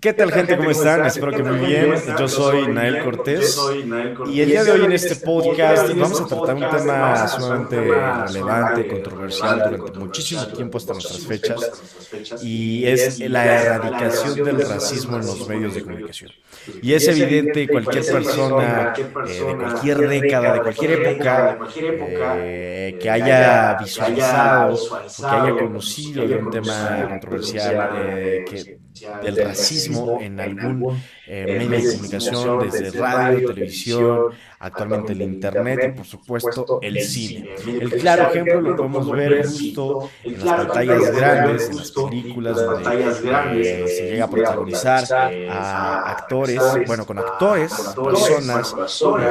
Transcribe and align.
¿Qué 0.00 0.12
tal 0.12 0.30
gente? 0.30 0.56
¿Cómo 0.56 0.70
están? 0.70 1.04
Espero 1.06 1.32
que 1.32 1.42
muy 1.42 1.58
bien. 1.66 1.92
Yo 2.16 2.28
soy 2.28 2.68
Nael 2.68 3.02
Cortés 3.02 3.58
y 4.30 4.40
el 4.42 4.48
día 4.48 4.62
de 4.62 4.70
hoy 4.70 4.84
en 4.84 4.92
este 4.92 5.16
podcast 5.16 5.92
vamos 5.92 6.20
a 6.20 6.26
tratar 6.26 6.54
un 6.54 6.70
tema 6.70 7.26
sumamente 7.26 7.80
relevante, 7.80 8.86
controversial 8.86 9.70
durante 9.70 9.98
muchísimo 9.98 10.46
tiempo 10.46 10.78
hasta 10.78 10.92
nuestras 10.92 11.26
fechas 11.26 11.60
y 12.44 12.86
es 12.86 13.18
la 13.18 13.60
erradicación 13.60 14.44
del 14.44 14.68
racismo 14.68 15.16
en 15.16 15.26
los 15.26 15.48
medios 15.48 15.74
de 15.74 15.82
comunicación. 15.82 16.30
Y 16.80 16.92
es 16.92 17.08
evidente 17.08 17.66
cualquier 17.66 18.06
persona 18.06 18.92
eh, 18.96 19.42
de 19.48 19.56
cualquier 19.56 20.08
década, 20.08 20.52
de 20.52 20.60
cualquier 20.60 20.92
época 20.92 21.58
eh, 22.36 22.98
que 23.00 23.10
haya 23.10 23.76
visualizado 23.80 24.74
o 24.74 25.06
que 25.18 25.26
haya 25.26 25.56
conocido 25.56 26.28
de 26.28 26.36
un 26.36 26.50
tema 26.50 27.08
controversial 27.08 27.90
eh, 27.96 28.44
que 28.48 28.78
del 29.22 29.36
racismo 29.36 30.20
en 30.20 30.40
algún 30.40 31.02
eh, 31.26 31.66
medio 31.68 31.88
de 31.88 31.96
comunicación, 31.96 32.60
desde 32.60 32.90
radio, 32.98 33.48
televisión, 33.48 34.32
actualmente 34.60 35.12
el 35.12 35.22
Internet 35.22 35.80
y 35.84 35.96
por 35.96 36.06
supuesto 36.06 36.78
el 36.82 37.00
cine. 37.00 37.54
El 37.66 37.90
claro 37.92 38.28
ejemplo 38.30 38.60
lo 38.60 38.76
podemos 38.76 39.10
ver 39.10 39.46
justo 39.46 40.10
en 40.24 40.44
las 40.44 40.56
pantallas 40.56 41.16
grandes, 41.16 41.70
en 41.70 41.76
las 41.76 41.90
películas 41.92 42.56
donde 42.56 43.82
eh, 43.82 43.88
se 43.88 44.10
llega 44.10 44.24
a 44.24 44.30
protagonizar 44.30 45.04
a 45.50 46.10
actores, 46.10 46.60
bueno, 46.86 47.06
con 47.06 47.18
actores, 47.18 47.72
personas 47.94 48.74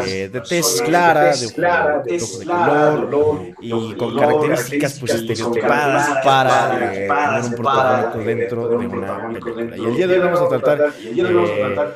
eh, 0.05 0.29
de 0.31 0.41
tez 0.41 0.81
clara, 0.81 1.35
de 1.35 2.21
ojo 2.21 2.39
de 2.39 2.45
color 2.45 3.41
y 3.59 3.93
con 3.95 4.17
características 4.17 4.99
pues 4.99 5.13
estereotipadas 5.13 6.23
para 6.23 6.69
tener 6.69 7.43
un 7.43 7.53
protagónico 7.53 8.17
dentro 8.19 8.67
de 8.69 8.75
una 8.75 9.27
película. 9.27 9.77
Y 9.77 9.85
el 9.85 9.95
día 9.95 10.07
de 10.07 10.13
hoy 10.13 10.19
vamos 10.19 10.41
a 10.41 10.47
tratar 10.47 10.93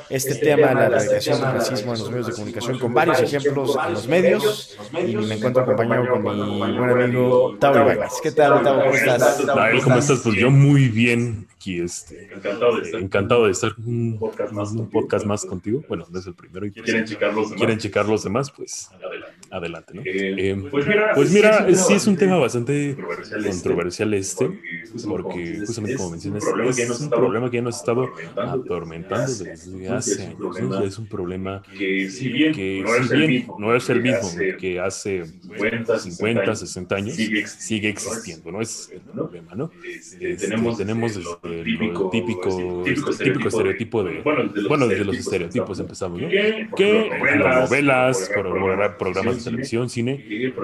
este 0.10 0.36
tema 0.36 0.68
de 0.68 0.76
la 0.76 0.86
erradicación 0.86 1.40
del 1.40 1.52
racismo 1.54 1.94
en 1.94 2.00
los 2.00 2.10
medios 2.10 2.28
de 2.28 2.34
comunicación 2.34 2.80
con 2.80 2.94
varios 2.94 3.21
ejemplos 3.22 3.78
en 3.86 3.94
los 3.94 4.08
medios 4.08 4.78
y 4.94 5.16
me 5.16 5.36
encuentro 5.36 5.64
acompañado 5.64 6.10
con 6.10 6.24
mi 6.24 6.78
buen 6.78 7.02
amigo 7.02 7.58
Tavo 7.60 7.78
Ibáñez. 7.78 8.20
¿Qué 8.22 8.32
tal, 8.32 8.64
Tavo? 8.64 8.82
¿Cómo 8.82 8.94
estás? 8.94 9.42
¿cómo 9.84 9.98
estás? 9.98 10.20
Pues 10.24 10.36
yo 10.36 10.52
muy 10.52 10.90
bien 10.90 11.48
aquí, 11.56 11.80
este, 11.80 12.34
encantado 12.34 12.78
de 12.78 12.84
estar, 12.84 13.02
encantado 13.02 13.46
de 13.46 13.52
estar 13.52 13.74
un, 13.86 14.18
podcast 14.20 14.54
más, 14.54 14.72
un 14.72 14.90
podcast 14.90 15.26
más 15.26 15.46
contigo. 15.46 15.84
Bueno, 15.88 16.06
no 16.10 16.20
es 16.20 16.26
el 16.26 16.34
primero. 16.34 16.66
Y 16.66 16.72
quieren 16.72 17.06
checar 17.06 17.34
los 17.34 17.50
demás, 17.50 17.58
quieren 17.58 17.78
checar 17.78 18.06
los 18.06 18.24
demás 18.24 18.52
pues 18.52 18.90
adelante, 19.52 19.94
¿no? 19.94 20.02
Eh, 20.02 20.52
eh, 20.52 20.64
pues 20.72 20.88
mira, 20.88 21.12
pues 21.14 21.32
mira 21.32 21.68
sí 21.76 21.94
es 21.94 22.08
un 22.08 22.18
tema 22.18 22.38
bastante 22.38 22.96
controversial 22.96 24.14
este, 24.14 24.50
porque 25.08 25.60
justamente 25.66 25.98
como 25.98 26.12
mencionas, 26.12 26.44
es 26.78 27.00
un 27.00 27.10
problema 27.10 27.50
que 27.50 27.58
ya 27.58 27.64
nos 27.64 27.76
ha 27.76 27.80
estado 27.80 28.10
atormentando 28.36 29.32
desde 29.32 29.90
hace 29.90 30.28
años. 30.28 30.58
Es 30.84 30.98
un 30.98 31.08
problema 31.08 31.64
que 31.78 32.10
si 32.10 32.30
bien, 32.30 33.46
no 33.58 33.76
es 33.76 33.90
el 33.90 34.02
mismo 34.02 34.30
que 34.60 34.80
hace 34.80 35.24
50, 35.26 36.56
60 36.56 36.96
años, 36.96 37.16
sigue 37.16 37.90
existiendo, 37.90 38.52
¿no? 38.52 38.62
Es 38.62 38.92
el 38.92 39.02
problema, 39.02 39.56
¿no? 39.56 39.72
Este, 39.84 40.36
tenemos, 40.36 40.78
tenemos 40.78 41.16
el 41.16 41.64
típico, 41.64 42.10
típico, 42.10 42.84
típico, 43.18 43.48
estereotipo 43.48 44.04
de, 44.04 44.22
bueno, 44.68 44.88
desde 44.88 45.06
los 45.06 45.18
estereotipos 45.18 45.80
empezamos, 45.80 46.22
¿no? 46.22 46.28
Que 46.30 47.10
novelas, 47.38 48.30
programas 48.98 49.38
de 49.38 49.44
televisión, 49.44 49.90
cine, 49.90 50.24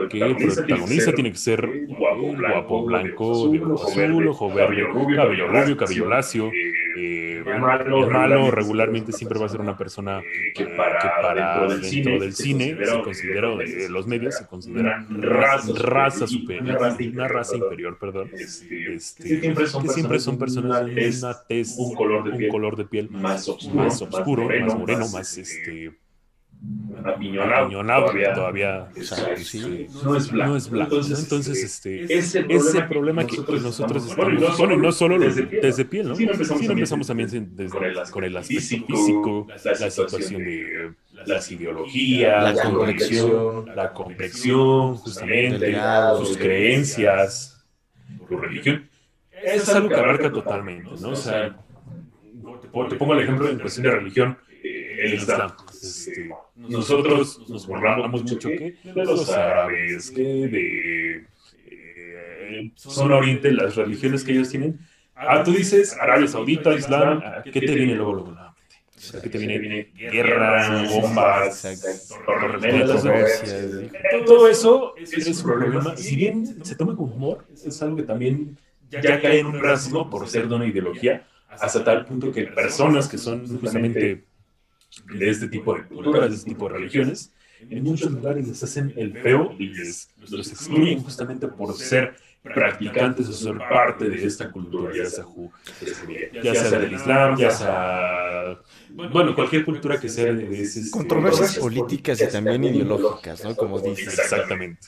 que 0.09 0.19
el 0.21 0.35
protagonista 0.35 1.13
tiene 1.13 1.31
que 1.31 1.37
ser 1.37 1.87
guapo, 2.17 2.85
blanco, 2.85 3.49
de 3.49 3.61
ojo 3.61 3.87
azul, 3.87 4.27
ojo 4.27 4.53
verde, 4.53 4.83
cabello 5.15 5.47
rubio, 5.47 5.77
cabello 5.77 6.09
lacio, 6.09 6.51
eh, 6.97 7.43
malo, 7.45 8.09
malo 8.09 8.51
regularmente 8.51 9.11
siempre 9.11 9.39
va 9.39 9.45
a 9.45 9.49
ser 9.49 9.61
una 9.61 9.77
persona 9.77 10.21
que 10.55 10.65
para, 10.65 11.67
dentro 11.67 12.19
del 12.19 12.33
cine 12.33 12.77
se 12.83 13.01
considera, 13.01 13.55
de 13.55 13.89
los 13.89 14.07
medios 14.07 14.35
se 14.35 14.47
considera 14.47 15.05
raza, 15.09 16.27
superior, 16.27 16.77
una 17.13 17.27
raza 17.27 17.55
inferior, 17.55 17.97
perdón, 17.99 18.31
este, 18.33 19.41
que 19.41 19.89
siempre 19.89 20.19
son 20.19 20.37
personas 20.37 20.85
de 20.85 21.09
una 21.19 21.43
tez, 21.47 21.75
un 21.77 21.93
color 21.95 22.75
de 22.75 22.85
piel, 22.85 23.09
más 23.09 23.47
oscuro, 23.47 24.47
más 24.49 24.75
moreno, 24.77 25.07
más 25.09 25.37
este 25.37 25.91
apiñonado, 27.05 27.69
todavía, 28.05 28.33
todavía 28.33 28.87
no 30.03 30.15
es 30.15 30.31
blanco. 30.31 30.51
No 30.51 30.57
es 30.57 30.69
blanco. 30.69 30.95
Entonces, 30.95 31.23
Entonces 31.23 31.63
este, 31.63 32.13
ese 32.13 32.43
problema, 32.43 32.87
problema 32.87 33.27
que, 33.27 33.43
que, 33.43 33.59
nosotros 33.59 34.05
estamos... 34.05 34.57
Bueno, 34.57 34.77
no 34.77 34.91
solo 34.91 35.19
desde, 35.19 35.43
desde 35.45 35.85
piel, 35.85 36.09
¿no? 36.09 36.15
Sí, 36.15 36.23
empezamos, 36.23 36.61
sí, 36.61 36.71
empezamos 36.71 37.07
también 37.07 37.29
desde, 37.55 37.69
con, 37.69 37.83
el, 37.85 38.01
con 38.11 38.23
el 38.23 38.37
aspecto 38.37 38.61
físico, 38.61 38.87
físico 38.87 39.47
la, 39.47 39.71
la, 39.79 39.91
situación 39.91 40.43
de 40.43 40.93
las 41.25 41.51
ideologías, 41.51 42.55
la 42.55 42.63
complexión, 42.63 43.65
la 43.75 43.93
complexión, 43.93 44.95
justamente, 44.95 45.77
sus 46.17 46.37
creencias, 46.37 47.65
tu 48.27 48.37
religión. 48.37 48.89
Es 49.31 49.69
algo 49.69 49.89
que 49.89 49.95
abarca 49.95 50.31
totalmente, 50.31 50.89
¿no? 50.99 51.09
O 51.09 51.15
sea, 51.15 51.55
te 52.89 52.95
pongo 52.95 53.13
el 53.13 53.19
ejemplo 53.19 53.49
en 53.49 53.59
cuestión 53.59 53.83
de 53.85 53.91
religión, 53.91 54.37
el 54.97 55.13
Islam. 55.13 55.51
Este, 55.71 56.29
nosotros 56.55 57.47
nos 57.49 57.67
borramos 57.67 58.23
mucho 58.23 58.49
que 58.49 58.75
de 58.83 59.05
los 59.05 59.29
árabes, 59.29 60.11
que 60.11 60.23
de 60.23 61.25
eh, 61.69 62.71
zona 62.75 63.17
oriente, 63.17 63.51
las 63.51 63.75
religiones 63.75 64.23
que 64.23 64.31
ellos 64.31 64.49
tienen. 64.49 64.79
Ah, 65.15 65.43
tú 65.43 65.51
dices 65.51 65.95
Arabia 65.99 66.27
Saudita, 66.27 66.73
Islam, 66.73 67.21
¿qué 67.43 67.59
te 67.59 67.73
viene 67.73 67.95
luego? 67.95 68.13
luego 68.15 68.31
la 68.31 68.41
mente? 68.41 68.47
¿Qué 69.21 69.29
te 69.29 69.37
viene? 69.37 69.59
viene 69.59 69.91
guerra, 69.95 70.83
bombas, 70.89 71.67
todo 74.25 74.47
eso 74.47 74.95
es 74.97 75.27
un 75.27 75.43
problema. 75.43 75.95
Si 75.95 76.15
bien 76.15 76.65
se 76.65 76.75
toma 76.75 76.95
con 76.95 77.11
humor, 77.11 77.45
es 77.65 77.81
algo 77.81 77.97
que 77.97 78.03
también 78.03 78.57
ya 78.89 79.21
cae 79.21 79.39
en 79.39 79.47
un 79.47 79.59
racismo 79.59 80.09
por 80.09 80.27
ser 80.27 80.47
de 80.47 80.55
una 80.55 80.65
ideología, 80.65 81.27
hasta 81.49 81.83
tal 81.83 82.05
punto 82.05 82.31
que 82.31 82.43
personas 82.43 83.07
que 83.07 83.17
son 83.17 83.47
justamente 83.59 84.25
de 85.05 85.29
este 85.29 85.47
tipo 85.47 85.73
de 85.73 85.83
culturas, 85.83 86.29
de 86.29 86.35
este 86.35 86.49
tipo 86.51 86.67
de 86.67 86.75
religiones, 86.75 87.31
en 87.69 87.83
muchos 87.83 88.11
lugares 88.11 88.47
les 88.47 88.61
hacen 88.63 88.93
el 88.95 89.13
feo 89.13 89.55
y 89.57 89.67
les, 89.67 90.09
los 90.29 90.51
excluyen 90.51 91.01
justamente 91.01 91.47
por 91.47 91.75
ser 91.75 92.15
practicantes 92.43 93.27
o 93.27 93.33
ser 93.33 93.57
parte 93.57 94.09
de 94.09 94.23
esta 94.25 94.51
cultura, 94.51 94.93
ya 94.95 95.05
sea, 95.05 95.25
ya 96.43 96.55
sea 96.55 96.79
del 96.79 96.93
Islam, 96.93 97.37
ya 97.37 97.51
sea, 97.51 98.59
bueno, 98.89 99.35
cualquier 99.35 99.65
cultura 99.65 99.99
que 99.99 100.07
sea 100.07 100.33
de 100.33 100.61
ese... 100.61 100.89
Controversias 100.91 101.57
políticas 101.57 102.21
y 102.21 102.27
también 102.27 102.63
ideológicas, 102.63 103.43
¿no? 103.43 103.55
Como 103.55 103.79
dices. 103.79 104.17
Exactamente. 104.17 104.79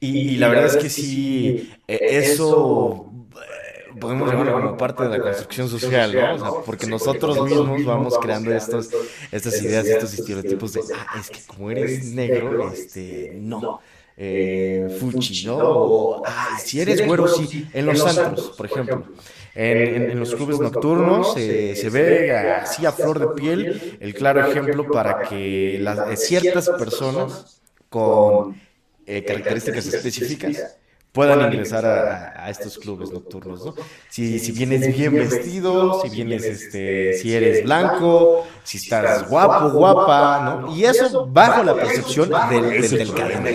Y, 0.00 0.36
la 0.36 0.48
verdad 0.48 0.66
es 0.66 0.76
que 0.76 0.90
sí, 0.90 1.72
eh, 1.88 1.98
eso 2.10 3.12
podemos 3.98 4.30
llamarlo 4.30 4.52
como 4.52 4.76
parte 4.76 5.04
de 5.04 5.10
la 5.10 5.20
construcción 5.20 5.68
social, 5.68 6.14
¿no? 6.14 6.34
O 6.34 6.38
sea, 6.38 6.50
porque 6.64 6.86
nosotros 6.86 7.40
mismos 7.42 7.84
vamos 7.84 8.18
creando 8.18 8.52
estos, 8.52 8.90
estas 9.32 9.60
ideas, 9.62 9.86
estos 9.86 10.14
estereotipos 10.14 10.72
de, 10.72 10.80
ah, 10.94 11.20
es 11.20 11.30
que 11.30 11.40
como 11.46 11.70
eres 11.70 12.06
negro, 12.06 12.70
este, 12.70 13.32
no. 13.36 13.80
Eh, 14.18 14.96
fuchi, 14.98 15.44
¿no? 15.44 15.58
O, 15.58 16.22
ah, 16.24 16.58
si 16.62 16.80
eres 16.80 17.06
güero, 17.06 17.28
sí. 17.28 17.68
En 17.74 17.84
los 17.86 17.98
santos, 17.98 18.54
por 18.56 18.66
ejemplo. 18.66 19.04
En, 19.54 20.10
en, 20.10 20.20
los 20.20 20.34
clubes 20.34 20.58
nocturnos 20.60 21.34
eh, 21.38 21.74
se 21.76 21.88
ve 21.88 22.30
así 22.30 22.84
a 22.84 22.92
flor 22.92 23.18
de 23.18 23.28
piel 23.40 23.96
el 24.00 24.12
claro 24.12 24.46
ejemplo 24.46 24.90
para 24.90 25.22
que 25.22 25.78
las, 25.80 26.20
ciertas 26.20 26.68
personas 26.68 27.62
con 27.88 28.60
eh, 29.06 29.24
características 29.24 29.86
específicas 29.86 30.76
puedan 31.16 31.50
ingresar 31.50 31.86
a, 31.86 32.50
estos 32.50 32.76
clubes 32.76 33.10
nocturnos, 33.10 33.64
¿no? 33.64 33.74
Si, 34.10 34.38
si 34.38 34.52
vienes 34.52 34.94
bien 34.94 35.14
vestido, 35.14 36.02
si 36.02 36.10
vienes, 36.10 36.44
este, 36.44 37.14
si 37.14 37.34
eres 37.34 37.64
blanco, 37.64 38.46
si 38.62 38.76
estás 38.76 39.26
guapo, 39.26 39.70
guapa, 39.70 40.42
¿no? 40.44 40.76
Y 40.76 40.84
eso 40.84 41.26
bajo 41.26 41.62
la 41.62 41.74
percepción 41.74 42.30
del, 42.50 42.82
del, 42.82 42.90
del 42.90 43.14
cadena, 43.14 43.50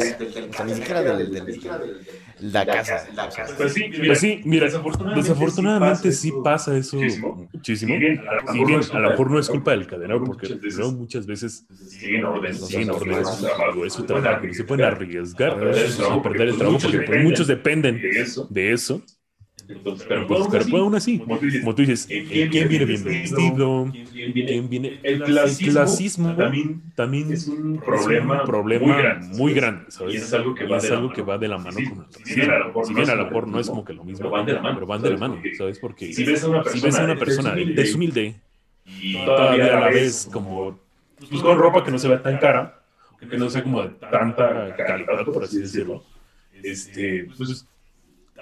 o 0.50 0.54
sea, 0.54 0.66
ni 0.66 0.74
siquiera 0.74 1.02
del, 1.04 1.62
del 2.42 2.54
la 2.54 2.66
casa. 2.66 3.08
Pues 3.58 3.74
sí, 3.74 3.88
mira, 3.90 4.06
pues 4.08 4.20
sí, 4.20 4.42
mira 4.46 4.68
desafortunadamente, 5.16 6.12
sí 6.12 6.32
pasa 6.44 6.76
eso 6.78 6.98
muchísimo. 6.98 7.96
Y 7.96 7.98
bien, 7.98 8.22
a 8.92 9.00
lo 9.00 9.10
mejor 9.12 9.32
no 9.32 9.40
es 9.40 9.50
culpa 9.50 9.72
del 9.72 9.88
cadenero, 9.88 10.24
porque 10.24 10.60
no, 10.78 10.92
muchas 10.92 11.26
veces 11.26 11.66
siguen 11.88 12.26
órdenes, 12.26 12.66
siguen 12.66 12.92
órdenes 12.92 13.28
su 13.94 14.04
trabajo, 14.06 14.54
se 14.54 14.64
pueden 14.64 14.86
arriesgar 14.86 15.52
a 15.52 15.60
perder 16.22 16.50
el 16.50 16.58
trabajo, 16.58 16.80
porque 16.82 17.20
muchos 17.20 17.48
dependen 17.48 18.02
de 18.50 18.72
eso. 18.72 19.02
Entonces, 19.76 20.06
pero, 20.08 20.28
pues, 20.28 20.66
pero 20.66 20.78
aún 20.78 20.96
así, 20.96 21.20
como 21.20 21.40
tú 21.76 21.82
dices, 21.82 22.06
¿quién, 22.08 22.50
viene 22.50 22.86
bien 22.86 23.04
vestido? 23.04 23.92
¿Quién 23.92 24.70
viene? 24.70 25.00
El 25.04 25.24
clasismo, 25.24 26.36
también, 26.36 26.82
también, 26.96 27.32
es 27.32 27.48
un 27.48 27.80
problema, 27.80 28.44
muy, 29.34 29.54
grande, 29.54 29.92
¿sabes? 29.92 30.14
Y 30.14 30.18
es 30.18 30.34
algo 30.34 30.54
que 30.56 30.66
va, 30.66 30.80
de, 30.80 30.88
algo 30.90 31.08
la 31.10 31.14
que 31.14 31.22
va 31.22 31.38
de 31.38 31.48
la 31.48 31.58
mano 31.58 31.78
con 31.90 32.06
el 32.06 32.26
Si 32.26 32.36
bien 32.36 33.10
a 33.10 33.16
lo 33.16 33.26
mejor 33.26 33.48
no 33.48 33.60
es 33.60 33.70
como 33.70 33.86
que 33.86 33.94
lo 33.94 34.04
mismo, 34.04 34.20
pero 34.20 34.86
van 34.86 35.02
de 35.02 35.10
la 35.10 35.18
mano, 35.18 35.42
¿sabes? 35.58 35.80
Porque 35.80 36.14
si 36.14 36.24
ves 36.24 36.44
a 36.44 36.50
una 36.50 36.64
persona, 36.64 36.82
si 36.82 36.86
ves 36.86 37.00
a 37.00 37.04
una 37.04 37.16
persona 37.16 37.56
deshumilde, 37.56 38.36
y 38.86 39.26
todavía 39.26 39.78
a 39.78 39.80
la 39.80 39.90
vez 39.90 40.28
como 40.32 40.80
pues, 41.30 41.42
con 41.42 41.58
ropa 41.58 41.84
que 41.84 41.92
no 41.92 42.00
se 42.00 42.08
vea 42.08 42.22
tan 42.22 42.38
cara, 42.38 42.82
que 43.20 43.38
no 43.38 43.50
sea 43.50 43.64
como 43.64 43.84
de 43.84 43.90
tanta 43.90 44.76
calidad, 44.76 45.26
por 45.26 45.44
así 45.44 45.60
decirlo. 45.60 46.04
Este, 46.64 47.28
pues, 47.38 47.68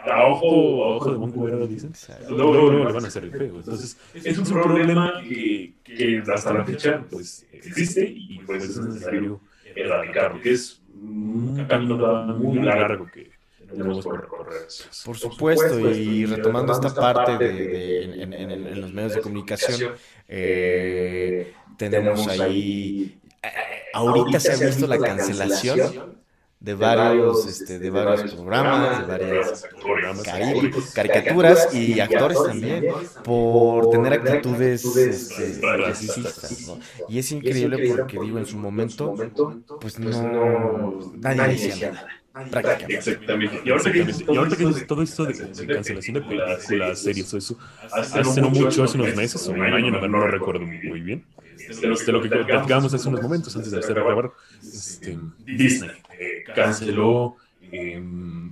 a 0.05 0.27
ojo, 0.27 0.85
a 0.85 0.95
ojo 0.95 1.11
de 1.11 1.17
buen 1.17 1.31
cubero, 1.31 1.67
dicen. 1.67 1.91
Luego, 2.29 2.53
luego, 2.53 2.71
le 2.85 2.93
van 2.93 3.05
a 3.05 3.07
hacer 3.07 3.23
el 3.25 3.31
feo. 3.31 3.57
Entonces, 3.57 3.97
es 4.13 4.37
un 4.37 4.45
problema 4.45 5.21
que, 5.27 5.73
que 5.83 6.23
hasta 6.33 6.53
la 6.53 6.65
fecha 6.65 7.03
pues, 7.09 7.45
existe 7.51 8.05
y 8.07 8.39
pues 8.39 8.63
es 8.63 8.77
necesario 8.77 9.41
erradicarlo, 9.75 10.41
que 10.41 10.51
es 10.51 10.81
un 10.93 11.65
camino 11.67 11.97
muy 12.37 12.59
largo 12.59 13.07
que 13.11 13.31
tenemos 13.67 14.03
por 14.03 14.21
recorrer. 14.21 14.67
Por 15.05 15.17
supuesto, 15.17 15.91
y 15.91 16.25
retomando 16.25 16.73
esta 16.73 16.93
parte 16.93 17.37
de, 17.37 18.03
en, 18.03 18.33
en, 18.33 18.51
en, 18.51 18.81
los 18.81 18.93
medios 18.93 19.15
de 19.15 19.21
comunicación, 19.21 19.93
eh, 20.27 21.53
tenemos 21.77 22.27
ahí, 22.27 23.19
ahorita 23.93 24.39
se 24.39 24.51
ha 24.51 24.67
visto 24.67 24.87
la 24.87 24.97
cancelación 24.97 26.18
de 26.59 26.73
varios, 26.73 27.47
este, 27.47 27.79
de 27.79 27.89
varios 27.89 28.33
programas, 28.33 28.99
de 28.99 29.05
varias 29.05 29.65
caricaturas 30.93 31.73
y 31.73 31.99
actores 31.99 32.37
también, 32.43 32.85
por 33.23 33.89
tener 33.89 34.13
actitudes 34.13 34.83
este, 34.85 35.61
racistas. 35.61 36.71
Y 37.07 37.19
es 37.19 37.31
increíble 37.31 37.95
porque, 37.95 38.19
digo, 38.19 38.37
en 38.39 38.45
su 38.45 38.57
momento, 38.57 39.15
pues 39.79 39.99
no, 39.99 41.13
nadie 41.15 41.47
decía 41.47 41.91
nada. 41.91 42.07
Exactamente. 42.87 43.61
Y 43.63 43.69
ahorita 43.69 43.91
que, 43.91 43.99
y 43.99 44.37
ahorita 44.37 44.57
que 44.57 44.85
todo 44.85 45.01
esto 45.01 45.25
de, 45.25 45.33
cancelación 45.67 46.15
de 46.15 46.21
películas, 46.21 46.63
series, 46.99 47.33
eso, 47.33 47.57
hace 47.91 48.41
no 48.41 48.49
mucho, 48.49 48.83
hace 48.83 48.97
unos 48.97 49.15
meses 49.15 49.47
o 49.47 49.51
un 49.51 49.61
año, 49.61 49.91
no, 49.91 50.07
lo 50.07 50.27
recuerdo 50.27 50.61
muy 50.61 51.01
bien. 51.01 51.25
Este, 51.57 52.11
lo 52.11 52.21
que 52.21 52.29
platicábamos 52.29 52.93
hace 52.93 53.07
unos 53.09 53.21
momentos 53.21 53.55
antes 53.55 53.71
de 53.71 53.79
hacer 53.79 53.95
grabar, 53.95 54.31
este, 54.61 55.17
Disney 55.45 55.91
eh, 56.17 56.43
canceló 56.55 57.35
eh, 57.71 58.01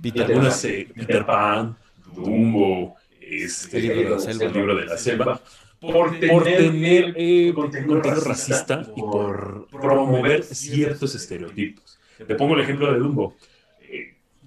Peter, 0.00 0.22
algunas, 0.22 0.64
eh, 0.64 0.88
Peter 0.94 1.26
Pan, 1.26 1.76
Dumbo, 2.14 2.96
este, 3.20 3.78
el 3.78 3.88
libro 3.88 4.04
de 4.04 4.10
la 4.10 4.20
selva, 4.20 4.52
libro 4.52 4.76
de 4.76 4.86
la 4.86 4.98
selva 4.98 5.42
por 5.80 6.10
tener, 6.18 6.30
por 6.30 6.44
tener 6.44 7.14
eh, 7.16 7.52
contenido 7.54 8.00
racista 8.02 8.82
y 8.96 9.00
por 9.00 9.68
promover 9.68 10.42
ciertos 10.42 11.14
estereotipos. 11.14 11.98
Te 12.26 12.34
pongo 12.34 12.54
el 12.54 12.60
ejemplo 12.60 12.92
de 12.92 12.98
Dumbo. 12.98 13.36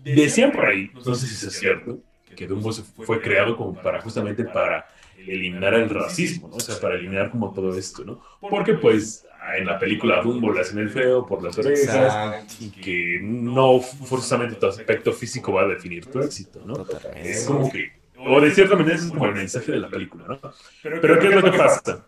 Decían 0.03 0.51
por 0.51 0.65
ahí, 0.65 0.91
no 0.93 1.15
sé 1.15 1.27
si 1.27 1.45
es 1.45 1.53
cierto, 1.53 1.99
que 2.35 2.47
Dumbo 2.47 2.71
fue 2.71 3.21
creado 3.21 3.55
como 3.55 3.73
para 3.81 4.01
justamente 4.01 4.43
para 4.43 4.87
eliminar 5.17 5.73
el 5.73 5.89
racismo, 5.89 6.47
¿no? 6.47 6.55
O 6.55 6.59
sea, 6.59 6.79
para 6.79 6.95
eliminar 6.95 7.29
como 7.29 7.53
todo 7.53 7.77
esto, 7.77 8.03
¿no? 8.03 8.21
Porque 8.39 8.73
pues 8.73 9.25
en 9.57 9.65
la 9.65 9.77
película 9.77 10.21
Dumbo 10.21 10.51
le 10.51 10.61
hacen 10.61 10.79
el 10.79 10.89
feo 10.89 11.25
por 11.25 11.43
las 11.43 11.57
orejas 11.57 12.45
y 12.59 12.69
que 12.69 13.19
no 13.21 13.79
forzosamente 13.79 14.55
tu 14.55 14.67
aspecto 14.67 15.11
físico 15.13 15.53
va 15.53 15.63
a 15.63 15.67
definir 15.67 16.05
tu 16.05 16.19
éxito, 16.19 16.61
¿no? 16.65 16.85
Es 17.15 17.45
como 17.45 17.71
que, 17.71 17.91
o 18.17 18.39
de 18.39 18.51
cierta 18.51 18.75
manera 18.75 18.95
es 18.95 19.05
como 19.05 19.25
el 19.25 19.33
mensaje 19.33 19.71
de 19.71 19.79
la 19.79 19.89
película, 19.89 20.25
¿no? 20.27 20.39
Pero 20.81 21.19
¿qué 21.19 21.27
es 21.27 21.35
lo 21.35 21.43
que 21.43 21.57
pasa? 21.57 22.05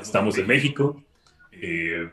Estamos 0.00 0.36
en 0.36 0.46
México, 0.46 1.02
eh, 1.52 2.10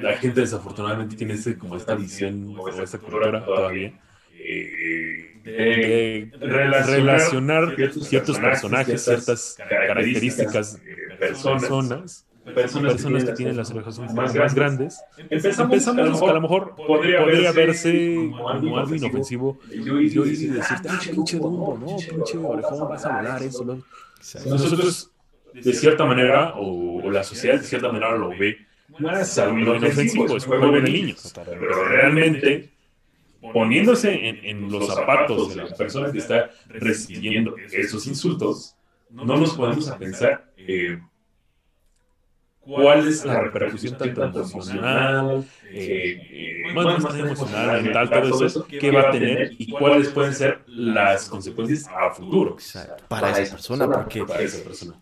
la 0.00 0.16
gente 0.16 0.40
desafortunadamente 0.40 1.16
tiene 1.16 1.34
ese, 1.34 1.56
como 1.56 1.76
esta 1.76 1.94
visión 1.94 2.54
o 2.58 2.68
esta 2.68 2.98
cultura 2.98 3.44
todavía 3.44 3.92
eh, 4.38 5.36
de, 5.44 6.30
relacionar, 6.40 7.76
ciertos, 8.00 8.38
personajes, 8.38 9.04
ciertas 9.04 9.56
características 9.56 10.82
de 10.82 11.16
personas, 11.18 12.26
personas, 12.52 13.24
que 13.24 13.32
tienen 13.32 13.56
las 13.56 13.70
orejas 13.70 13.98
poco 13.98 14.12
más 14.12 14.54
grandes. 14.54 15.00
Empezamos, 15.30 15.86
a, 15.86 15.92
lo 16.32 16.40
mejor 16.40 16.74
podría, 16.74 17.52
verse 17.52 18.30
como 18.30 18.78
algo 18.78 18.94
inofensivo. 18.94 19.58
Y 19.70 19.84
yo 19.84 20.26
y 20.26 20.32
decirte, 20.32 20.88
ah, 20.88 21.00
pinche 21.12 21.38
Dumbo, 21.38 21.78
no, 21.78 21.96
pinche 21.96 22.38
orejón, 22.38 22.88
vas 22.88 23.04
a 23.04 23.16
volar 23.16 23.42
eso. 23.42 23.64
Nosotros, 23.64 25.12
de 25.54 25.72
cierta 25.72 26.04
manera, 26.04 26.54
o, 26.56 27.08
la 27.10 27.22
sociedad 27.22 27.60
de 27.60 27.64
cierta 27.64 27.88
manera 27.88 28.16
lo 28.16 28.30
ve 28.30 28.65
es 29.20 29.38
algo 29.38 29.74
inofensivo, 29.74 30.36
es 30.36 30.46
un 30.46 30.58
juego 30.58 30.72
de 30.72 30.82
niños. 30.82 31.32
Pero 31.34 31.88
realmente, 31.88 32.70
poniéndose 33.52 34.28
en, 34.28 34.70
los 34.70 34.86
zapatos 34.86 35.50
de 35.50 35.56
la 35.56 35.68
persona 35.68 36.10
que 36.10 36.18
está 36.18 36.50
recibiendo 36.68 37.56
esos 37.72 38.06
insultos, 38.06 38.76
no 39.10 39.36
nos 39.36 39.54
podemos 39.54 39.88
pensar 39.92 40.52
eh, 40.56 40.98
cuál 42.66 43.06
es 43.06 43.24
la 43.24 43.40
repercusión 43.40 43.96
tanto 43.96 44.42
emocional, 44.42 45.44
eh, 45.70 46.64
eh, 46.68 46.74
más, 46.74 47.00
más 47.00 47.14
emocional, 47.14 47.82
mental, 47.82 48.10
todo 48.10 48.44
eso, 48.44 48.66
que 48.66 48.90
va 48.90 49.08
a 49.08 49.10
tener 49.12 49.52
y 49.58 49.70
cuáles 49.70 50.08
pueden 50.08 50.34
ser 50.34 50.62
las 50.66 51.28
consecuencias 51.28 51.88
a 51.88 52.10
futuro. 52.10 52.56
Para, 53.08 53.38
esa 53.38 53.54
persona, 53.54 53.88
porque 53.88 54.24
para 54.24 54.42
esa 54.42 54.64
persona. 54.64 55.00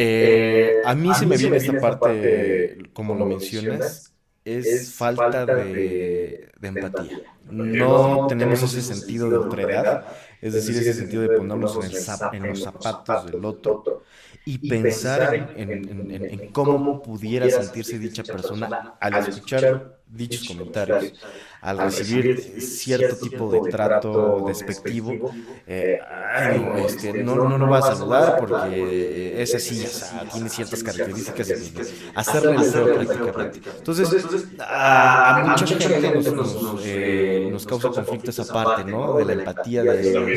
Eh, 0.00 0.80
a 0.84 0.94
mí 0.94 1.12
se 1.12 1.26
me 1.26 1.36
viene 1.36 1.56
esta 1.56 1.80
parte, 1.80 2.78
como 2.92 3.16
lo 3.16 3.26
mencionas, 3.26 4.14
es 4.44 4.94
falta 4.94 5.44
de, 5.44 6.52
empatía. 6.62 7.18
No 7.50 8.28
tenemos 8.28 8.62
ese 8.62 8.80
sentido 8.80 9.28
de 9.28 9.38
otredad, 9.38 10.06
es 10.40 10.52
decir, 10.52 10.76
ese 10.76 10.94
sentido 10.94 11.22
de 11.22 11.36
ponernos 11.36 11.76
en, 11.84 12.48
los 12.48 12.62
zapatos 12.62 13.26
del 13.26 13.44
otro 13.44 14.04
y 14.44 14.68
pensar 14.68 15.52
en, 15.56 16.50
cómo 16.52 17.02
pudiera 17.02 17.50
sentirse 17.50 17.98
dicha 17.98 18.22
persona 18.22 18.94
al 19.00 19.14
escuchar 19.14 19.98
dichos 20.06 20.46
comentarios 20.46 21.12
al 21.60 21.78
recibir 21.78 22.60
cierto 22.60 23.16
tipo 23.16 23.50
de 23.50 23.70
trato 23.70 24.44
despectivo, 24.46 25.32
eh, 25.66 25.98
este, 26.86 27.12
no, 27.24 27.34
no, 27.34 27.58
no 27.58 27.68
va 27.68 27.78
a 27.78 27.82
saludar 27.82 28.36
porque 28.38 29.42
es 29.42 29.54
así, 29.54 29.84
tiene 30.32 30.48
ciertas 30.48 30.82
características 30.82 31.48
de 31.48 31.86
hacerle 32.14 32.56
el 32.56 32.64
feo 32.64 32.94
prácticamente. 32.94 33.60
Entonces, 33.76 34.08
a, 34.60 35.44
mucha 35.48 35.66
gente 35.66 36.32
nos, 36.32 36.56
eh, 36.84 37.48
nos, 37.50 37.66
causa 37.66 37.88
conflicto 37.88 38.30
esa 38.30 38.44
parte, 38.44 38.84
¿no? 38.88 39.16
De 39.16 39.24
la 39.24 39.32
empatía, 39.32 39.82
de, 39.82 40.28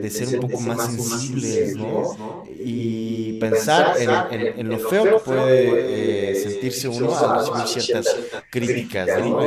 de, 0.00 0.10
ser 0.10 0.38
un 0.38 0.48
poco 0.48 0.60
más 0.60 0.84
sensibles, 0.84 1.76
¿no? 1.76 2.44
Y 2.58 3.38
pensar 3.40 3.94
en, 3.98 4.10
en, 4.58 4.68
lo 4.68 4.78
feo 4.78 5.04
que 5.04 5.24
puede 5.24 6.32
eh, 6.32 6.34
sentirse 6.34 6.88
uno 6.88 7.16
al 7.16 7.38
recibir 7.38 7.82
ciertas 7.82 8.16
críticas, 8.50 9.08
¿no? 9.18 9.40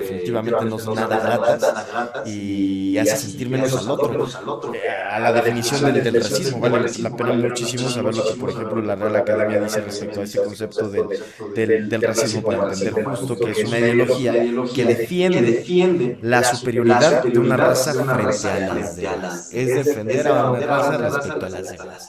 Definitivamente 0.00 0.64
no 0.64 0.78
son 0.78 0.94
nada 0.94 1.18
gratas 1.18 2.26
y 2.26 2.96
hace 2.98 3.16
sentir 3.16 3.48
menos 3.48 3.74
al 3.74 3.90
otro. 3.90 4.74
Eh, 4.74 4.88
a 4.88 5.18
la 5.18 5.32
definición 5.32 5.92
del, 5.92 6.14
racismo, 6.14 6.60
vale 6.60 6.90
la 7.00 7.16
pena 7.16 7.32
muchísimo 7.34 7.88
saber 7.88 8.14
lo 8.14 8.24
que, 8.24 8.34
por 8.34 8.50
ejemplo, 8.50 8.82
la 8.82 8.96
Real 8.96 9.16
Academia 9.16 9.60
dice 9.60 9.80
respecto 9.80 10.20
a 10.20 10.24
ese 10.24 10.42
concepto 10.42 10.88
del, 10.88 11.88
del, 11.88 12.02
racismo 12.02 12.42
para 12.42 12.72
entender 12.72 13.04
justo 13.04 13.36
que 13.36 13.50
es 13.50 13.64
una 13.64 13.78
ideología 13.78 14.32
que 14.74 14.84
defiende 14.84 16.18
la 16.22 16.42
superioridad 16.44 17.22
de 17.22 17.38
una 17.38 17.56
raza 17.56 17.92
frente 17.92 18.48
a 18.48 18.74
las 18.74 18.96
demás. 18.96 19.50
Es 19.52 19.84
defender 19.84 20.28
a 20.28 20.50
una 20.50 20.60
raza 20.60 20.96
respecto 20.98 21.46
a 21.46 21.48
las 21.48 21.70
demás. 21.70 22.08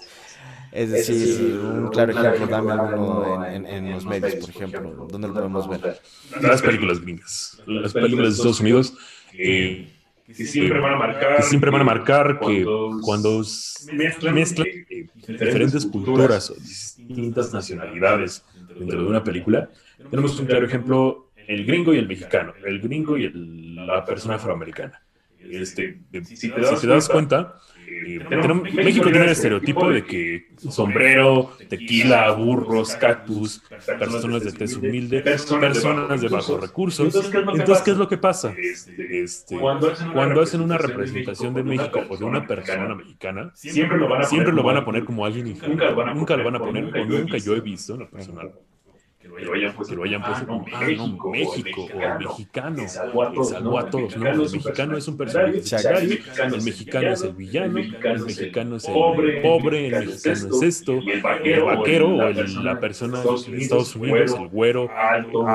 Es 0.71 0.91
decir, 0.91 1.57
un 1.57 1.89
claro 1.89 2.11
ejemplo, 2.11 2.47
dame 2.47 2.73
uno 2.73 3.45
en, 3.45 3.65
en, 3.65 3.91
los 3.91 4.05
medios, 4.05 4.35
por 4.35 4.49
ejemplo, 4.49 5.07
¿dónde 5.09 5.27
lo 5.27 5.33
podemos 5.33 5.67
ver? 5.67 5.99
Las 6.41 6.61
películas 6.61 7.01
gringas, 7.01 7.61
las 7.65 7.93
películas 7.93 8.29
de 8.29 8.33
Estados 8.35 8.59
Unidos, 8.59 8.93
que 9.31 9.89
siempre 10.45 10.79
van 10.79 10.93
a 10.93 10.97
marcar 10.97 11.37
que, 11.37 11.43
siempre 11.43 11.71
van 11.71 11.81
a 11.81 11.83
marcar 11.83 12.39
que 12.39 12.65
cuando 13.01 13.41
mezclan, 13.93 14.37
eh, 14.37 15.07
diferentes 15.27 15.85
culturas 15.87 16.51
o 16.51 16.55
distintas 16.55 17.51
nacionalidades 17.51 18.45
dentro 18.77 19.01
de 19.01 19.07
una 19.07 19.23
película, 19.23 19.69
tenemos 20.09 20.39
un 20.39 20.45
claro 20.45 20.65
ejemplo, 20.65 21.31
el 21.47 21.65
gringo 21.65 21.95
y 21.95 21.97
el 21.97 22.07
mexicano, 22.07 22.53
el 22.63 22.79
gringo 22.79 23.17
y 23.17 23.31
la 23.33 24.05
persona 24.05 24.35
afroamericana. 24.35 25.01
Este, 25.39 25.99
si 26.25 26.49
te 26.51 26.87
das 26.87 27.09
cuenta 27.09 27.59
México 28.73 29.09
tiene 29.09 29.25
el 29.25 29.31
estereotipo 29.31 29.89
de 29.89 30.05
que 30.05 30.47
sombrero, 30.57 31.51
tequila, 31.67 32.31
burros, 32.31 32.95
cactus, 32.95 33.61
personas 33.85 34.43
de 34.43 34.51
tez 34.51 34.75
humilde, 34.75 35.21
personas 35.21 36.21
de 36.21 36.27
bajos 36.27 36.61
recursos. 36.61 37.15
Entonces, 37.15 37.81
¿qué 37.83 37.91
es 37.91 37.97
lo 37.97 38.07
que 38.07 38.17
pasa? 38.17 38.53
Este, 38.57 39.21
este 39.21 39.57
cuando 39.57 40.41
hacen 40.41 40.61
una 40.61 40.77
representación 40.77 41.53
de 41.53 41.63
México 41.63 42.01
o 42.09 42.17
de 42.17 42.25
una 42.25 42.45
persona 42.45 42.95
mexicana, 42.95 43.51
siempre 43.55 43.97
lo 43.97 44.63
van 44.63 44.77
a 44.77 44.85
poner 44.85 45.05
como 45.05 45.25
alguien 45.25 45.49
nunca 46.13 46.35
lo 46.35 46.43
van 46.43 46.55
a 46.55 46.59
poner, 46.59 46.85
o 46.85 47.05
nunca 47.05 47.37
yo 47.37 47.55
he 47.55 47.61
visto 47.61 47.95
una 47.95 48.09
persona 48.09 48.43
que 49.35 49.45
lo 49.45 49.53
hayan 50.03 50.23
puesto, 50.23 50.47
como, 50.47 50.65
ah, 50.73 50.87
no, 50.95 51.29
México, 51.29 51.87
o 51.93 52.01
el 52.01 52.19
mexicano, 52.19 52.87
salvó 52.87 53.23
a 53.23 53.89
todos, 53.89 54.17
no, 54.17 54.29
el 54.29 54.51
mexicano 54.51 54.97
es 54.97 55.07
un 55.07 55.17
personaje. 55.17 55.61
secundario, 55.61 56.17
el 56.55 56.61
mexicano 56.63 57.11
es 57.11 57.21
el 57.23 57.33
villano, 57.33 57.77
el 57.79 58.19
mexicano 58.25 58.75
es 58.75 58.87
el 58.87 58.93
pobre, 59.41 59.87
el 59.87 60.05
mexicano 60.07 60.47
es 60.47 60.61
esto, 60.61 60.99
el 61.43 61.61
vaquero 61.63 62.15
o 62.15 62.29
la 62.63 62.79
persona 62.79 63.21
de 63.21 63.57
Estados 63.57 63.95
Unidos, 63.95 64.35
el 64.39 64.47
güero, 64.47 64.89
alto, 64.95 65.45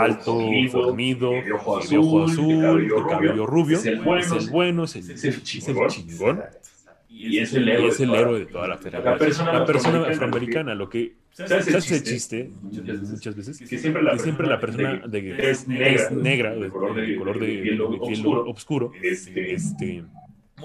fornido, 0.70 1.30
de 1.30 1.52
ojo 1.52 2.24
azul, 2.24 2.88
de 2.88 2.94
cabello 3.08 3.46
rubio, 3.46 3.78
es 3.78 3.86
el 3.86 4.50
bueno, 4.50 4.84
es 4.84 4.96
el 4.96 5.42
chingón 5.42 6.42
y 7.14 7.38
es 7.38 7.54
el 7.54 7.68
héroe, 7.68 7.88
es 7.88 8.00
el 8.00 8.12
héroe 8.12 8.40
de 8.40 8.46
toda 8.46 8.66
la, 8.66 8.74
la 8.74 9.16
persona, 9.16 9.52
la 9.52 9.64
persona 9.64 10.08
afroamericana, 10.08 10.74
lo 10.74 10.88
que 10.88 11.14
se 11.30 11.44
hace 11.44 12.02
chiste 12.02 12.50
muchas 12.62 13.36
veces, 13.36 13.58
que 13.58 13.78
siempre 13.78 14.02
la, 14.02 14.18
siempre 14.18 14.46
la 14.48 14.60
persona 14.60 15.02
de 15.06 15.50
es 15.50 15.68
negra, 15.68 16.54
de 16.54 16.70
color 16.70 16.94
de, 17.38 17.58
piel 17.58 17.80
oscuro, 17.80 18.92
este, 19.00 19.54
este 19.54 20.04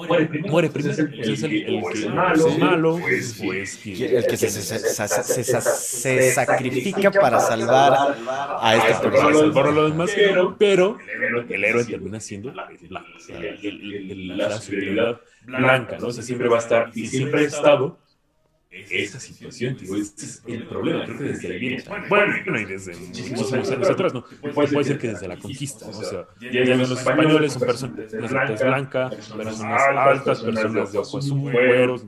muere 0.08 0.26
primero. 0.26 0.52
Muere 0.52 0.70
primero. 0.70 0.94
es 0.94 1.00
el, 1.00 1.14
el 1.54 1.84
que 1.84 2.00
es 2.00 2.08
malo, 2.10 2.50
malo 2.58 2.98
el 2.98 4.28
que 4.28 4.38
se, 4.38 6.32
sacrifica 6.32 7.12
para 7.12 7.40
salvar 7.40 8.16
a 8.62 8.76
esta 8.76 9.02
persona. 9.02 9.38
Salvar 9.38 9.68
a 9.68 9.72
los 9.72 9.92
demás, 9.92 10.12
pero 10.58 10.98
el 11.50 11.64
héroe 11.64 11.86
termina 11.86 12.20
siendo 12.20 12.52
la, 12.54 12.70
la, 12.90 13.04
la, 14.36 14.60
superioridad 14.60 15.22
blanca, 15.46 15.98
¿no? 16.00 16.08
O 16.08 16.12
sea, 16.12 16.24
siempre 16.24 16.48
va 16.48 16.58
a 16.58 16.60
estar 16.60 16.92
y 16.94 17.08
siempre 17.08 17.42
ha 17.42 17.48
estado 17.48 17.98
esta 18.72 19.20
situación, 19.20 19.76
tío, 19.78 19.96
este 19.96 20.26
es 20.26 20.44
el 20.46 20.68
problema, 20.68 21.04
creo 21.04 21.18
que 21.18 21.24
desde 21.24 21.54
ahí 21.54 21.60
viene. 21.60 21.84
Bueno, 22.08 22.60
y 22.60 22.66
desde 22.66 22.96
muchísimos 22.96 23.52
años 23.52 23.72
atrás, 23.72 24.14
¿no? 24.14 24.24
Puede 24.54 24.84
ser 24.84 25.00
que 25.00 25.08
desde 25.08 25.28
la 25.28 25.38
conquista, 25.38 25.88
¿no? 25.88 25.98
O 25.98 26.04
sea, 26.04 26.28
ya 26.40 26.76
los 26.76 26.92
españoles 26.92 27.54
son 27.54 27.62
personas 27.64 27.98
de 27.98 28.04
tez 28.04 28.62
blanca, 28.62 29.10
personas 29.10 29.62
altas, 29.62 30.42
personas 30.42 30.92
de 30.92 30.98
ojos 31.00 31.32
güeros, 31.32 32.06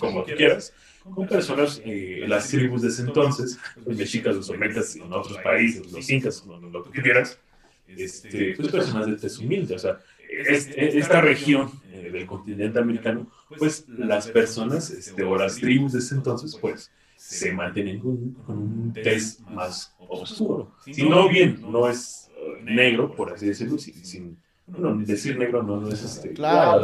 como 0.00 0.24
tú 0.24 0.32
quieras, 0.36 0.72
con 1.14 1.28
personas, 1.28 1.80
eh, 1.84 2.24
las 2.26 2.48
tribus 2.48 2.82
de 2.82 2.88
ese 2.88 3.02
entonces, 3.02 3.58
los 3.86 3.96
mexicas, 3.96 4.34
los 4.34 4.50
olmecas 4.50 4.96
en 4.96 5.12
otros 5.12 5.38
países, 5.38 5.92
los 5.92 6.10
incas, 6.10 6.44
lo 6.44 6.90
que 6.90 7.02
quieras, 7.02 7.38
este, 7.86 8.54
pues 8.56 8.68
personas 8.68 9.06
de 9.06 9.16
tez 9.16 9.38
humilde, 9.38 9.76
o 9.76 9.78
sea, 9.78 10.00
esta 10.30 11.20
región 11.20 11.70
eh, 11.92 12.10
del 12.12 12.26
continente 12.26 12.78
americano, 12.78 13.28
pues 13.58 13.86
las 13.88 14.28
personas 14.28 14.90
este, 14.90 15.22
o 15.22 15.36
las 15.36 15.56
tribus 15.56 15.92
de 15.92 15.98
ese 15.98 16.14
entonces, 16.14 16.56
pues 16.60 16.90
se 17.16 17.52
mantienen 17.52 18.00
con, 18.00 18.34
un 18.48 18.92
test 18.94 19.40
más 19.42 19.94
oscuro. 19.98 20.72
Si 20.90 21.08
no 21.08 21.28
bien 21.28 21.60
no 21.60 21.88
es 21.88 22.30
uh, 22.34 22.64
negro, 22.64 23.14
por 23.14 23.32
así 23.32 23.46
decirlo, 23.46 23.76
sin, 23.78 24.38
no, 24.66 24.96
decir 24.96 25.38
negro 25.38 25.62
no, 25.62 25.80
no 25.80 25.88
es 25.88 26.02
este, 26.02 26.32
claro, 26.32 26.80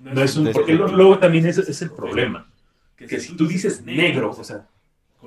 no, 0.00 0.22
es 0.22 0.36
un, 0.36 0.50
porque 0.52 0.72
luego 0.72 1.18
también 1.18 1.46
es, 1.46 1.58
es 1.58 1.82
el 1.82 1.90
problema, 1.90 2.50
que 2.96 3.20
si 3.20 3.36
tú 3.36 3.46
dices 3.46 3.84
negro, 3.84 4.30
o 4.30 4.44
sea, 4.44 4.66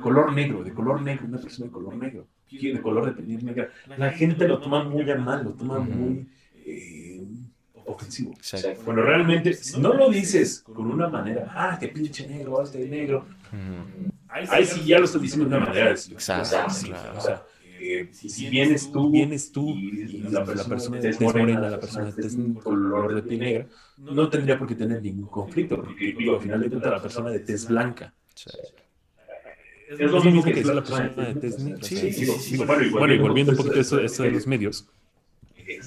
color 0.02 0.34
negro, 0.34 0.64
de 0.64 0.74
color 0.74 1.02
negro, 1.02 1.26
una 1.28 1.38
persona 1.38 1.68
de 1.68 1.72
color 1.72 1.96
negro, 1.96 2.28
de 2.50 2.82
color 2.82 3.06
de 3.06 3.22
piel 3.22 3.46
negra, 3.46 3.70
la 3.98 4.12
gente 4.12 4.48
lo 4.48 4.60
toma 4.60 4.84
muy 4.84 5.10
a 5.12 5.16
mal, 5.16 5.44
lo 5.44 5.52
toma 5.52 5.80
muy... 5.80 6.28
Eh, 6.66 7.09
ofensivo. 7.90 8.34
Bueno, 8.86 9.02
realmente, 9.02 9.54
si 9.54 9.80
no 9.80 9.94
lo 9.94 10.10
dices 10.10 10.64
con 10.74 10.90
una 10.90 11.08
manera, 11.08 11.52
ah, 11.56 11.78
qué 11.80 11.88
pinche 11.88 12.28
negro, 12.28 12.62
este 12.62 12.88
negro, 12.88 13.26
ahí 14.28 14.66
sí 14.66 14.86
ya 14.86 15.00
lo 15.00 15.06
estás 15.06 15.22
diciendo 15.22 15.50
de 15.50 15.56
una 15.56 15.66
manera. 15.66 15.92
Exacto, 15.92 16.58
O 17.18 17.22
sea, 17.22 17.44
eh, 17.82 18.10
si 18.12 18.50
vienes 18.50 18.92
tú, 18.92 19.10
vienes 19.10 19.52
tú 19.52 19.70
y, 19.70 20.24
la, 20.30 20.44
persona 20.44 21.00
es 21.00 21.22
morena, 21.22 21.70
la 21.70 21.80
persona 21.80 22.10
es 22.10 22.38
color 22.62 23.16
de 23.16 23.24
piel 23.24 23.40
negra, 23.40 23.66
no 23.98 24.30
tendría 24.30 24.58
por 24.58 24.68
qué 24.68 24.76
tener 24.76 25.02
ningún 25.02 25.28
conflicto, 25.28 25.78
porque 25.78 26.14
digo, 26.18 26.36
al 26.36 26.42
final 26.42 26.62
de 26.62 26.70
cuentas 26.70 26.92
la 26.92 27.02
persona 27.02 27.30
de 27.30 27.40
tez 27.40 27.68
blanca. 27.68 28.14
Es 29.90 30.12
lo 30.12 30.22
mismo 30.22 30.44
que, 30.44 30.64
la 30.64 30.84
persona 30.84 31.10
de 31.10 31.36
tez 31.36 31.60
negra. 31.60 31.84
Sí, 31.84 32.12
sí, 32.12 32.26
sí, 32.26 32.58
bueno, 32.58 33.14
y 33.14 33.18
volviendo 33.18 33.54
un 33.54 33.58
poquito 33.58 33.78
a 33.78 33.82
eso, 33.82 34.00
eso 34.00 34.24
de 34.24 34.32
los 34.32 34.46
medios, 34.46 34.88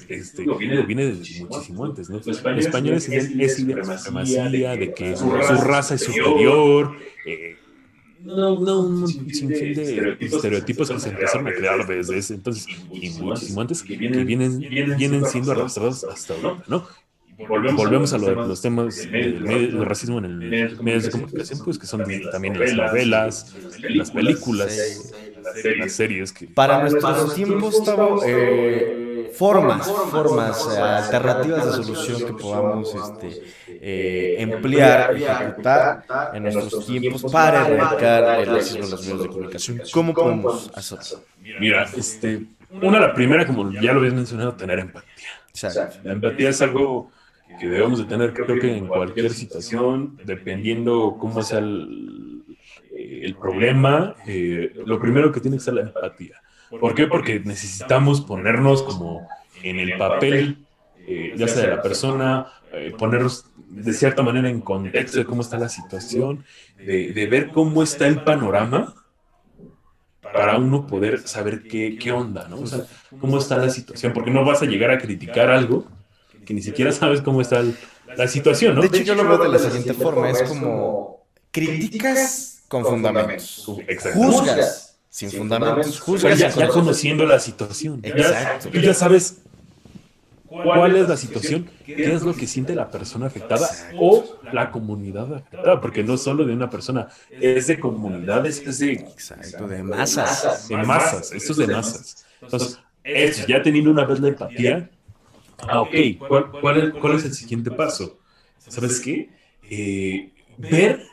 este, 0.09 0.45
viene, 0.57 0.81
viene 0.83 1.05
desde 1.13 1.45
muchísimo 1.45 1.85
antes, 1.85 2.09
¿no? 2.09 2.17
Los 2.17 2.27
españoles 2.27 3.05
tienen 3.05 3.41
esa 3.41 3.57
supremacía 3.57 4.49
de 4.75 4.93
que 4.93 5.15
su 5.15 5.29
raza 5.29 5.95
es 5.95 6.03
superior, 6.03 6.95
eh, 7.25 7.57
no, 8.23 8.57
no, 8.57 8.79
un 8.81 9.07
sinfín 9.07 9.49
de 9.73 10.17
estereotipos 10.21 10.89
que 10.89 10.99
se 10.99 11.09
empezaron 11.09 11.47
a 11.47 11.53
crear 11.53 11.85
desde 11.85 12.17
ese 12.17 12.35
entonces 12.35 12.65
y 12.91 13.09
muchísimo 13.09 13.61
antes 13.61 13.83
que 13.83 13.97
vienen, 13.97 14.59
vienen 14.59 15.25
siendo 15.25 15.51
arrastrados 15.51 16.05
hasta 16.05 16.33
ahora, 16.33 16.63
¿no? 16.67 16.87
Volvemos, 17.47 18.13
a 18.13 18.17
lo 18.17 18.27
de 18.27 18.35
los 18.35 18.61
temas 18.61 19.09
del, 19.11 19.85
racismo 19.85 20.19
en 20.19 20.25
el 20.25 20.81
medios 20.81 21.03
de 21.03 21.11
comunicación, 21.11 21.59
pues 21.65 21.77
que 21.77 21.87
son 21.87 22.03
también 22.31 22.59
las 22.59 22.73
novelas, 22.73 23.55
las 23.89 24.11
películas, 24.11 25.01
las 25.79 25.91
series. 25.91 26.31
Que... 26.31 26.47
Para 26.47 26.81
nuestros 26.81 27.35
tiempos, 27.35 27.75
estaba 27.75 28.07
formas, 29.35 29.91
formas 30.11 30.77
eh, 30.77 30.81
alternativas 30.81 31.65
de 31.65 31.83
solución 31.83 32.25
que 32.25 32.33
podamos 32.41 32.93
este, 32.93 33.43
eh, 33.67 34.35
emplear, 34.39 35.15
ejecutar 35.15 36.03
en 36.33 36.43
nuestros 36.43 36.85
tiempos 36.85 37.31
para 37.31 37.67
erradicar 37.67 38.39
el 38.41 38.45
racismo 38.47 38.85
en 38.85 38.91
los 38.91 39.01
medios 39.01 39.23
de 39.23 39.27
comunicación. 39.29 39.81
¿Cómo 39.91 40.13
podemos 40.13 40.71
hacerlo? 40.75 41.23
Mira, 41.59 41.85
este, 41.95 42.45
una, 42.81 42.99
la 42.99 43.13
primera, 43.13 43.45
como 43.45 43.71
ya 43.71 43.93
lo 43.93 43.99
habías 43.99 44.13
mencionado, 44.13 44.53
tener 44.53 44.79
empatía. 44.79 45.29
La 46.03 46.13
empatía 46.13 46.49
es 46.49 46.61
algo 46.61 47.11
que 47.59 47.67
debemos 47.67 47.99
de 47.99 48.05
tener, 48.05 48.33
creo 48.33 48.59
que 48.59 48.75
en 48.75 48.87
cualquier 48.87 49.31
situación, 49.31 50.17
dependiendo 50.23 51.17
cómo 51.19 51.43
sea 51.43 51.59
el, 51.59 52.43
el 52.95 53.35
problema, 53.35 54.15
eh, 54.27 54.73
lo 54.85 54.99
primero 54.99 55.31
que 55.31 55.39
tiene 55.39 55.57
que 55.57 55.63
ser 55.63 55.75
la 55.75 55.81
empatía. 55.81 56.41
¿Por 56.79 56.95
qué? 56.95 57.07
Porque 57.07 57.39
necesitamos 57.39 58.21
ponernos 58.21 58.83
como 58.83 59.27
en 59.61 59.79
el 59.79 59.97
papel, 59.97 60.65
eh, 61.07 61.33
ya 61.35 61.47
sea 61.47 61.63
de 61.63 61.75
la 61.75 61.81
persona, 61.81 62.47
eh, 62.71 62.93
ponernos 62.97 63.45
de 63.69 63.93
cierta 63.93 64.23
manera 64.23 64.49
en 64.49 64.61
contexto 64.61 65.19
de 65.19 65.25
cómo 65.25 65.41
está 65.41 65.57
la 65.57 65.69
situación, 65.69 66.45
de, 66.77 67.27
ver 67.29 67.49
cómo 67.49 67.83
está 67.83 68.07
el 68.07 68.23
panorama 68.23 68.93
para 70.21 70.57
uno 70.57 70.87
poder 70.87 71.27
saber 71.27 71.63
qué, 71.63 71.97
qué 71.99 72.11
onda, 72.11 72.47
¿no? 72.47 72.59
O 72.59 72.67
sea, 72.67 72.85
cómo 73.19 73.37
está 73.37 73.57
la 73.57 73.69
situación, 73.69 74.13
porque 74.13 74.31
no 74.31 74.43
vas 74.43 74.61
a 74.61 74.65
llegar 74.65 74.91
a 74.91 74.97
criticar 74.97 75.49
algo 75.49 75.85
que 76.45 76.53
ni 76.53 76.61
siquiera 76.61 76.91
sabes 76.91 77.21
cómo 77.21 77.41
está 77.41 77.63
la 78.17 78.27
situación, 78.27 78.75
¿no? 78.75 78.81
De 78.81 78.87
hecho, 78.87 79.03
yo 79.03 79.15
lo 79.15 79.27
veo 79.27 79.37
de 79.37 79.49
la 79.49 79.59
siguiente 79.59 79.93
forma, 79.93 80.29
es 80.29 80.43
como 80.43 81.25
críticas 81.51 82.63
con 82.67 82.83
fundamentos, 82.83 83.65
juzgas 84.13 84.92
sin 85.13 85.29
fundamentos. 85.29 85.99
Juzgas 85.99 86.39
ya, 86.39 86.67
conociendo 86.69 87.23
la 87.27 87.37
situación. 87.37 87.99
Exacto. 88.01 88.71
Ya, 88.71 88.81
ya 88.81 88.93
sabes 88.95 89.43
cuál 90.47 90.95
es 90.95 91.07
la 91.07 91.17
situación, 91.17 91.69
qué 91.85 92.13
es 92.15 92.23
lo 92.23 92.33
que 92.33 92.47
siente 92.47 92.73
la 92.73 92.89
persona 92.89 93.27
afectada 93.27 93.69
o 93.99 94.39
la 94.51 94.71
comunidad 94.71 95.31
afectada, 95.31 95.79
porque 95.79 96.03
no 96.03 96.17
solo 96.17 96.45
de 96.45 96.53
una 96.53 96.67
persona, 96.67 97.09
es 97.29 97.67
de 97.67 97.79
comunidades, 97.79 98.63
es 98.65 98.79
de, 98.79 98.93
Exacto, 98.93 99.67
de 99.67 99.83
masas. 99.83 100.67
De 100.67 100.77
masas, 100.77 101.31
esto 101.31 101.51
es 101.51 101.57
de 101.59 101.67
masas. 101.67 102.25
Entonces, 102.41 102.79
ya 103.47 103.61
teniendo 103.61 103.91
una 103.91 104.05
vez 104.05 104.19
la 104.19 104.29
empatía, 104.29 104.89
ah, 105.59 105.81
ok, 105.81 105.95
¿cuál, 106.27 106.51
cuál, 106.99 107.15
es, 107.17 107.25
el 107.25 107.35
siguiente 107.35 107.69
paso? 107.69 108.17
¿Sabes 108.67 108.99
qué? 108.99 109.29
Eh, 109.69 110.31
ver 110.57 111.03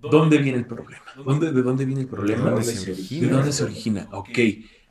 dónde 0.00 0.38
viene 0.38 0.58
el 0.58 0.66
problema. 0.66 1.05
¿Dónde, 1.24 1.52
¿De 1.52 1.62
dónde 1.62 1.84
viene 1.84 2.02
el 2.02 2.08
problema? 2.08 2.44
¿De 2.44 2.50
dónde 2.50 2.64
se 2.64 2.92
origina? 2.92 3.26
¿De 3.26 3.32
dónde 3.32 3.52
se 3.52 3.64
origina? 3.64 4.08
Ok. 4.12 4.38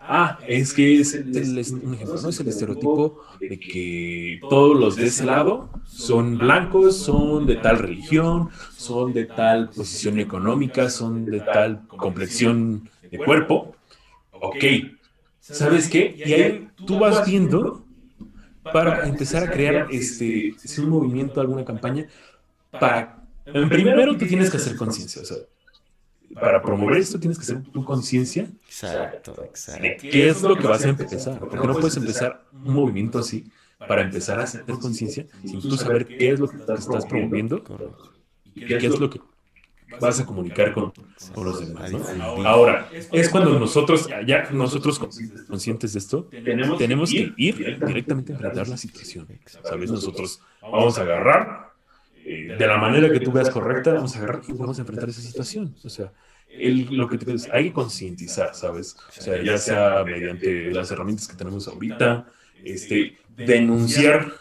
Ah, 0.08 0.40
es 0.48 0.74
que 0.74 1.00
es 1.00 1.16
el, 1.16 1.26
un 1.84 1.94
ejemplo, 1.96 2.22
¿no? 2.22 2.30
Es 2.30 2.40
el 2.40 2.48
estereotipo 2.48 3.22
de 3.40 3.60
que 3.60 4.40
todos 4.50 4.80
los 4.80 4.96
de 4.98 5.08
ese 5.08 5.26
lado 5.26 5.70
son 5.86 6.38
blancos, 6.38 6.98
son 6.98 7.48
de 7.48 7.56
tal 7.56 7.80
religión, 7.80 8.50
son 8.78 9.14
de 9.14 9.26
tal 9.26 9.70
posición 9.70 10.20
económica, 10.20 10.92
son 10.92 11.26
de 11.26 11.40
tal 11.40 11.88
complexión 11.88 12.88
de 13.10 13.18
cuerpo. 13.18 13.76
Ok, 14.32 14.64
¿sabes 15.40 15.90
qué? 15.90 16.16
Y 16.24 16.34
ahí 16.34 16.68
tú 16.86 17.00
vas 17.00 17.26
viendo 17.26 17.84
para 18.62 19.08
empezar 19.08 19.44
a 19.44 19.52
crear 19.52 19.88
este, 19.92 20.56
un 20.80 20.90
movimiento, 20.90 21.42
alguna 21.42 21.66
campaña, 21.66 22.08
para... 22.72 23.24
Primero 23.46 24.18
tú 24.18 24.26
tienes 24.26 24.50
que 24.50 24.58
hacer 24.58 24.76
conciencia, 24.76 25.22
o 25.22 25.26
sea, 25.26 25.38
para 26.34 26.62
promover 26.62 26.98
esto 26.98 27.20
tienes 27.20 27.38
que 27.38 27.44
hacer 27.44 27.64
tu 27.64 27.84
conciencia. 27.84 28.50
Exacto, 28.66 29.44
exacto. 29.44 29.82
qué 30.02 30.30
es 30.30 30.42
lo 30.42 30.56
que 30.56 30.68
vas 30.68 30.86
a 30.86 30.90
empezar. 30.90 31.40
Porque 31.40 31.68
no 31.68 31.74
puedes 31.74 31.98
empezar 31.98 32.46
un 32.52 32.74
movimiento 32.74 33.20
así 33.20 33.46
para 33.78 34.02
empezar 34.02 34.40
a 34.40 34.44
hacer 34.44 34.64
conciencia 34.66 35.26
sin 35.44 35.62
tú 35.62 35.72
saber 35.78 36.06
qué 36.06 36.32
es 36.32 36.40
lo 36.40 36.48
que 36.48 36.58
estás 36.58 37.06
promoviendo 37.06 37.64
y 38.54 38.66
qué 38.66 38.78
es 38.78 39.00
lo 39.00 39.10
que 39.10 39.20
vas 40.00 40.20
a 40.20 40.26
comunicar 40.26 40.74
con, 40.74 40.92
con 41.34 41.46
los 41.46 41.66
demás. 41.66 41.92
¿no? 41.92 42.48
Ahora, 42.48 42.90
es 43.12 43.30
cuando 43.30 43.58
nosotros, 43.60 44.08
ya 44.26 44.50
nosotros 44.52 45.00
conscientes 45.48 45.94
de 45.94 46.00
esto, 46.00 46.30
tenemos 46.78 47.12
que 47.12 47.34
ir 47.38 47.80
directamente 47.86 48.34
a 48.34 48.36
enfrentar 48.36 48.68
la 48.68 48.78
situación. 48.78 49.28
¿Sabes? 49.64 49.92
Nosotros 49.92 50.42
vamos 50.62 50.98
a 50.98 51.02
agarrar, 51.02 51.74
eh, 52.28 52.56
de 52.58 52.68
la 52.68 52.78
manera 52.78 53.12
que 53.12 53.20
tú 53.20 53.32
veas 53.32 53.52
correcta, 53.52 53.94
vamos 53.94 54.16
a 54.16 54.18
agarrar 54.18 54.42
y 54.48 54.54
vamos 54.54 54.80
a 54.80 54.82
enfrentar 54.82 55.10
esa 55.10 55.22
situación. 55.22 55.76
O 55.84 55.90
sea, 55.90 56.12
lo 56.58 57.08
que 57.08 57.20
te 57.20 57.36
hay 57.52 57.66
que 57.66 57.74
concientizar, 57.74 58.56
¿sabes? 58.56 58.96
O 59.16 59.22
sea, 59.22 59.42
ya 59.44 59.60
sea 59.60 60.04
mediante 60.04 60.72
las 60.72 60.90
herramientas 60.90 61.28
que 61.28 61.36
tenemos 61.36 61.68
ahorita, 61.68 62.26
este, 62.64 63.18
denunciar 63.38 64.32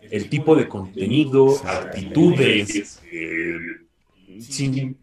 el 0.00 0.30
tipo 0.30 0.56
de 0.56 0.66
contenido, 0.66 1.60
actitudes, 1.66 3.02
eh, 3.12 3.58
sin 4.40 4.96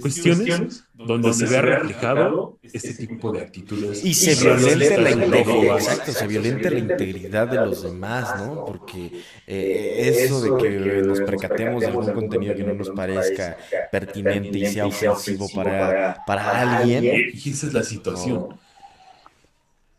cuestiones 0.00 0.84
donde 0.94 1.32
se 1.32 1.46
vea 1.46 1.62
reflejado 1.62 2.58
este 2.62 2.94
tipo 2.94 3.32
de 3.32 3.40
actitudes. 3.40 4.04
Y 4.04 4.14
se 4.14 4.34
violenta 4.34 5.00
la 5.00 5.10
integridad, 5.10 5.76
exacto, 5.78 6.12
se 6.12 6.26
violenta 6.26 6.70
la 6.70 6.78
integridad 6.78 7.48
de 7.48 7.56
los 7.56 7.82
demás, 7.82 8.34
¿no? 8.38 8.64
Porque 8.64 9.10
eh, 9.46 10.14
eso 10.24 10.40
de 10.40 10.62
que 10.62 11.02
nos 11.02 11.20
percatemos 11.20 11.80
de 11.80 11.88
algún 11.88 12.12
contenido 12.12 12.54
que 12.54 12.64
no 12.64 12.74
nos 12.74 12.90
parezca 12.90 13.56
pertinente 13.90 14.58
y 14.58 14.66
sea 14.66 14.86
ofensivo 14.86 15.48
para, 15.54 16.22
para 16.26 16.80
alguien. 16.80 17.04
Y 17.32 17.50
esa 17.50 17.66
es 17.66 17.72
la 17.72 17.82
situación. 17.82 18.48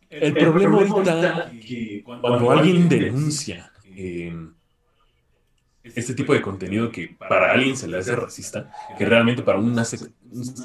El 0.09 0.33
problema 0.33 0.77
ahorita 0.77 1.51
que 1.65 2.03
cuando 2.03 2.51
alguien 2.51 2.87
denuncia 2.87 3.71
eh, 3.95 4.31
este 5.83 6.13
tipo 6.13 6.33
de 6.33 6.41
contenido 6.41 6.91
que 6.91 7.15
para 7.27 7.51
alguien 7.51 7.75
se 7.75 7.87
le 7.87 7.97
hace 7.97 8.15
racista, 8.15 8.71
que 8.97 9.05
realmente 9.05 9.41
para 9.41 9.59
una, 9.59 9.83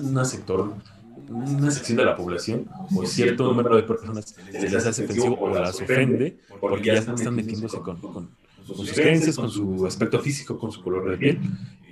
una 0.00 0.25
sector, 0.25 0.75
una 1.28 1.70
sección 1.70 1.98
de 1.98 2.04
la 2.04 2.16
población 2.16 2.68
o 2.94 3.04
cierto 3.04 3.44
número 3.44 3.76
de 3.76 3.82
personas 3.82 4.37
se 4.50 4.70
les 4.70 4.75
hace 4.75 5.04
ofensivo 5.04 5.37
o 5.40 5.48
las 5.50 5.80
ofende 5.80 6.38
porque 6.60 6.87
ya 6.87 6.94
están 6.94 7.34
metiéndose 7.34 7.78
con, 7.80 8.00
con, 8.00 8.30
sus 8.64 8.92
creencias, 8.92 9.37
con 9.37 9.50
su 9.50 9.87
aspecto 9.87 10.20
físico, 10.20 10.58
con 10.58 10.70
su 10.70 10.82
color 10.82 11.10
de 11.10 11.16
piel. 11.16 11.40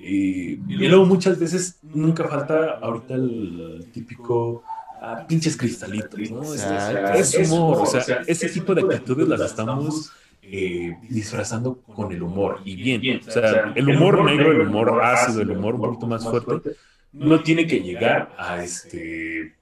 Y, 0.01 0.61
y 0.73 0.89
luego 0.89 1.05
muchas 1.05 1.39
veces 1.39 1.79
nunca 1.83 2.29
falta 2.29 2.79
ahorita 2.81 3.15
el 3.15 3.89
típico 3.93 4.63
ah, 5.01 5.25
pinches 5.27 5.57
cristalitos, 5.57 6.31
¿no? 6.31 6.55
Es, 6.55 7.35
es 7.35 7.51
humor, 7.51 7.79
o 7.81 7.87
sea, 7.87 8.23
ese 8.27 8.49
tipo 8.51 8.73
de 8.73 8.83
actitudes 8.83 9.27
las 9.27 9.41
estamos 9.41 10.13
eh, 10.49 10.97
disfrazando 11.09 11.81
con 11.83 12.13
el 12.13 12.23
humor. 12.23 12.61
Y 12.65 12.77
bien, 12.77 13.21
o 13.27 13.31
sea, 13.31 13.73
el 13.75 13.89
humor 13.89 14.25
negro, 14.25 14.53
el 14.53 14.61
humor 14.69 15.03
ácido, 15.03 15.43
el 15.43 15.51
humor 15.51 15.75
un 15.75 15.81
poquito 15.81 16.07
más 16.07 16.25
fuerte, 16.25 16.73
no 17.13 17.43
tiene 17.43 17.67
que 17.67 17.81
llegar 17.81 18.35
a 18.39 18.63
este 18.63 19.55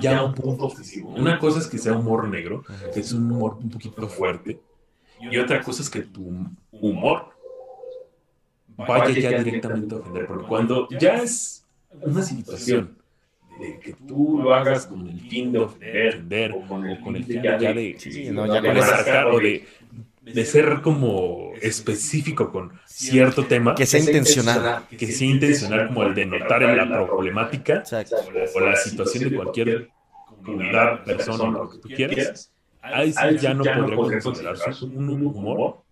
ya 0.00 0.22
un 0.22 0.34
punto 0.34 0.66
ofensivo. 0.66 1.10
Una 1.10 1.38
cosa 1.38 1.60
es 1.60 1.66
que 1.66 1.78
sea 1.78 1.94
humor 1.94 2.28
negro, 2.28 2.64
que 2.92 3.00
es 3.00 3.12
un 3.12 3.30
humor 3.30 3.58
un 3.60 3.70
poquito 3.70 4.08
fuerte, 4.08 4.60
y 5.20 5.38
otra 5.38 5.62
cosa 5.62 5.82
es 5.82 5.88
que 5.88 6.02
tu 6.02 6.46
humor 6.72 7.30
vaya 8.76 9.18
ya 9.18 9.38
directamente 9.38 9.94
a 9.94 9.98
ofender, 9.98 10.26
porque 10.26 10.46
cuando 10.46 10.88
ya 10.90 11.22
es 11.22 11.64
una 12.02 12.22
situación 12.22 12.98
de 13.58 13.78
que 13.78 13.92
tú 13.92 14.40
lo 14.42 14.54
hagas 14.54 14.86
con 14.86 15.08
el 15.08 15.20
fin 15.20 15.52
de 15.52 15.60
ofender, 15.60 16.52
o 16.52 16.66
con 16.66 16.86
el, 16.86 17.24
fin 17.24 17.42
ya 17.42 17.56
de, 17.58 17.96
de, 20.22 20.44
ser 20.44 20.80
como 20.82 21.52
específico 21.60 22.50
con 22.50 22.72
cierto 22.86 23.44
tema. 23.46 23.74
Que 23.74 23.86
sea 23.86 24.00
intencional. 24.00 24.86
Que 24.88 25.06
sea 25.06 25.28
intencional 25.28 25.88
como 25.88 26.04
el 26.04 26.14
de 26.14 26.26
notar 26.26 26.62
en 26.62 26.76
la 26.76 27.06
problemática 27.06 27.82
o 28.54 28.60
la 28.60 28.76
situación 28.76 29.30
de 29.30 29.36
cualquier 29.36 29.90
comunidad, 30.42 31.04
persona, 31.04 31.50
lo 31.50 31.70
que 31.70 31.78
tú 31.78 31.88
quieras. 31.88 32.50
Ahí 32.82 33.12
sí 33.12 33.38
ya 33.40 33.54
no 33.54 33.64
podría 33.64 34.20
considerarse 34.20 34.84
un 34.84 35.08
humor 35.08 35.84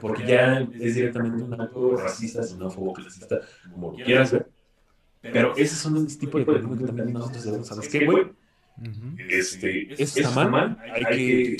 porque 0.00 0.26
ya 0.26 0.60
es 0.78 0.94
directamente 0.94 1.42
un 1.42 1.58
acto 1.58 1.96
racista, 1.96 2.42
xenófobo, 2.42 2.92
clasista, 2.92 3.40
como 3.72 3.94
quieras 3.94 4.32
ver 4.32 4.57
pero 5.20 5.56
ese 5.56 5.74
son 5.74 5.96
un 5.96 6.06
tipo 6.06 6.38
de 6.38 6.44
problemas 6.44 6.78
que 6.78 6.84
también 6.86 7.12
nosotros 7.12 7.44
debemos 7.44 7.68
saber. 7.68 7.88
¿Qué, 7.88 8.04
güey? 8.06 8.26
Este, 9.28 9.92
eso 10.00 10.20
está 10.20 10.48
mal, 10.48 10.78
hay 10.94 11.04
que 11.04 11.56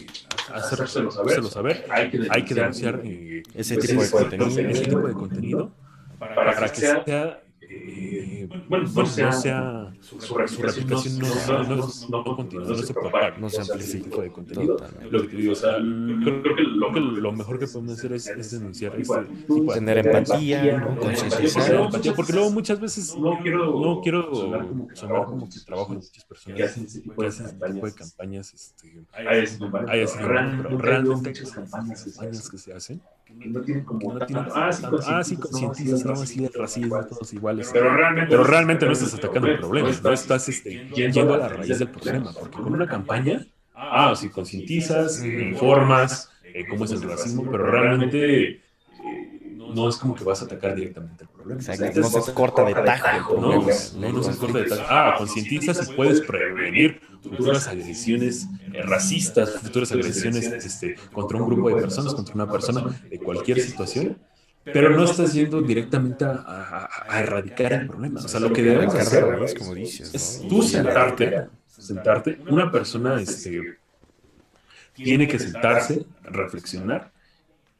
hacérselo 0.54 1.10
saber, 1.10 1.84
hay 1.90 2.44
que, 2.44 2.54
denunciar 2.54 3.00
eh, 3.04 3.42
ese, 3.54 3.76
tipo 3.76 4.00
de 4.00 4.08
contenido, 4.08 4.60
ese 4.60 4.84
tipo 4.84 5.00
de 5.00 5.14
contenido 5.14 5.72
para, 6.18 6.68
que 6.70 6.80
sea 6.80 7.42
eh, 7.70 8.48
bueno, 8.68 8.88
no 8.94 9.06
sea, 9.06 9.92
su, 10.00 10.20
su, 10.20 10.34
replicación 10.36 11.18
no, 11.18 11.28
no, 11.28 11.76
no, 11.76 11.88
no, 12.08 12.36
continúa, 12.36 12.66
no 12.66 12.74
se 12.76 12.94
propaga, 12.94 13.36
no 13.38 13.50
se 13.50 13.60
amplifica 13.60 13.84
ese 13.84 14.00
tipo 14.00 14.22
de 14.22 14.32
contenido. 14.32 14.76
Lo 15.10 15.22
que 15.22 15.28
te 15.28 15.36
digo, 15.36 15.52
o 15.52 15.56
sea, 15.56 15.76
creo 15.76 16.42
que 16.42 16.62
lo, 16.62 16.92
que 16.92 17.00
lo 17.00 17.32
mejor 17.32 17.58
que 17.58 17.66
podemos 17.66 17.98
hacer 17.98 18.12
es, 18.14 18.26
es 18.28 18.50
denunciar 18.52 18.98
este 18.98 19.24
tipo 19.24 19.72
de 19.72 19.74
tener 19.74 19.98
empatía, 19.98 20.78
¿no? 20.78 20.96
concientizar. 20.98 21.74
empatía, 21.74 22.14
porque 22.14 22.32
luego 22.32 22.50
muchas 22.50 22.80
veces 22.80 23.14
no 23.16 23.38
quiero, 23.42 23.78
no 23.78 24.00
quiero 24.00 24.34
sonar 24.34 24.66
como 24.66 24.88
que 24.88 25.60
trabajo 25.60 25.92
en 25.92 25.98
muchas 25.98 26.24
personas 26.24 26.56
que 26.56 26.64
hacen 26.64 26.84
ese 26.84 27.00
tipo 27.02 27.22
de 27.22 27.94
campañas, 27.94 28.54
este, 28.54 29.04
hay 29.12 29.46
pero 29.58 30.78
realmente 30.78 31.28
hay 31.30 31.50
campañas 31.50 32.48
que 32.50 32.58
se 32.58 32.72
hacen 32.72 33.02
no 33.34 33.60
tienen 33.60 33.84
como 33.84 34.14
no 34.14 34.26
tienen, 34.26 34.46
ah, 34.54 34.72
sí, 34.72 34.84
ah, 35.06 35.24
sí, 35.24 35.36
concientizas, 35.36 36.04
no, 36.04 36.12
así 36.12 36.40
de 36.40 36.48
racismo, 36.48 37.04
todos 37.06 37.32
iguales. 37.32 37.70
Pero 37.72 37.94
realmente, 37.94 38.30
pero 38.30 38.44
realmente 38.44 38.86
no 38.86 38.92
estás 38.92 39.14
atacando 39.14 39.48
el 39.48 39.58
problema, 39.58 39.90
no 40.02 40.12
estás 40.12 40.48
este, 40.48 40.88
yendo 40.94 41.34
a 41.34 41.38
la 41.38 41.48
raíz 41.48 41.78
del 41.78 41.88
problema, 41.88 42.32
porque 42.32 42.58
con 42.58 42.72
una 42.72 42.86
campaña, 42.86 43.46
ah, 43.74 44.14
si 44.16 44.28
concientizas, 44.28 45.22
informas 45.24 46.30
eh, 46.54 46.66
cómo 46.68 46.84
es 46.84 46.92
el 46.92 47.02
racismo, 47.02 47.44
pero 47.50 47.70
realmente 47.70 48.42
eh, 48.42 48.60
no 49.78 49.88
es 49.88 49.96
como 49.96 50.14
que 50.14 50.24
vas 50.24 50.42
a 50.42 50.46
atacar 50.46 50.74
directamente 50.74 51.24
el 51.24 51.30
problema. 51.30 51.60
Exacto, 51.60 52.00
no 52.00 52.08
se 52.08 52.34
corta 52.34 52.64
de 52.64 52.74
tajo. 52.74 53.40
No, 53.40 53.52
no, 53.52 54.12
no 54.12 54.22
se 54.22 54.38
corta 54.38 54.58
de 54.58 54.64
tajo. 54.64 54.82
Ah, 54.88 55.14
concientizas 55.16 55.88
y 55.88 55.94
puedes 55.94 56.20
prevenir 56.20 57.00
futuras 57.22 57.68
agresiones 57.68 58.46
eh, 58.72 58.82
racistas, 58.82 59.50
futuras 59.60 59.92
agresiones 59.92 60.46
este, 60.46 60.96
contra 61.12 61.40
un 61.40 61.48
grupo 61.48 61.68
de 61.70 61.80
personas, 61.80 62.14
contra 62.14 62.34
una 62.34 62.50
persona 62.50 62.84
de 63.08 63.18
cualquier 63.18 63.60
situación, 63.60 64.18
pero 64.64 64.90
no 64.90 65.04
estás 65.04 65.32
yendo 65.32 65.62
directamente 65.62 66.24
a, 66.24 66.88
erradicar 67.14 67.72
el 67.72 67.86
problema. 67.86 68.20
O 68.20 68.28
sea, 68.28 68.40
lo 68.40 68.52
que 68.52 68.62
debes 68.62 68.94
hacer 68.94 69.24
como 69.58 69.74
dices, 69.74 70.14
es 70.14 70.46
tú 70.48 70.62
sentarte, 70.62 71.48
sentarte, 71.66 72.38
una 72.48 72.70
persona 72.70 73.20
este, 73.20 73.78
tiene 74.94 75.28
que 75.28 75.38
sentarse, 75.38 76.04
reflexionar 76.24 77.12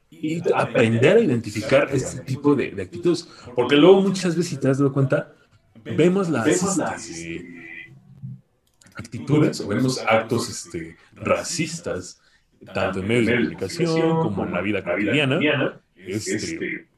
y 0.09 0.41
aprender 0.53 1.17
a 1.17 1.19
identificar 1.19 1.89
este 1.91 2.21
tipo 2.21 2.55
de, 2.55 2.81
actitudes. 2.81 3.27
Porque 3.55 3.75
luego 3.75 4.01
muchas 4.01 4.35
veces, 4.35 4.49
si 4.49 4.57
te 4.57 4.69
has 4.69 4.79
dado 4.79 4.91
cuenta, 4.91 5.33
vemos 5.83 6.29
las, 6.29 6.47
este, 6.47 7.93
actitudes 8.95 9.61
o 9.61 9.67
vemos 9.67 10.03
actos 10.07 10.49
este, 10.49 10.97
racistas, 11.13 12.21
tanto 12.73 12.99
en 12.99 13.07
medios 13.07 13.27
de 13.27 13.35
comunicación 13.35 14.09
como 14.21 14.45
en 14.45 14.51
la 14.51 14.61
vida 14.61 14.83
cotidiana, 14.83 15.39
este, 15.95 16.35
este, 16.35 16.88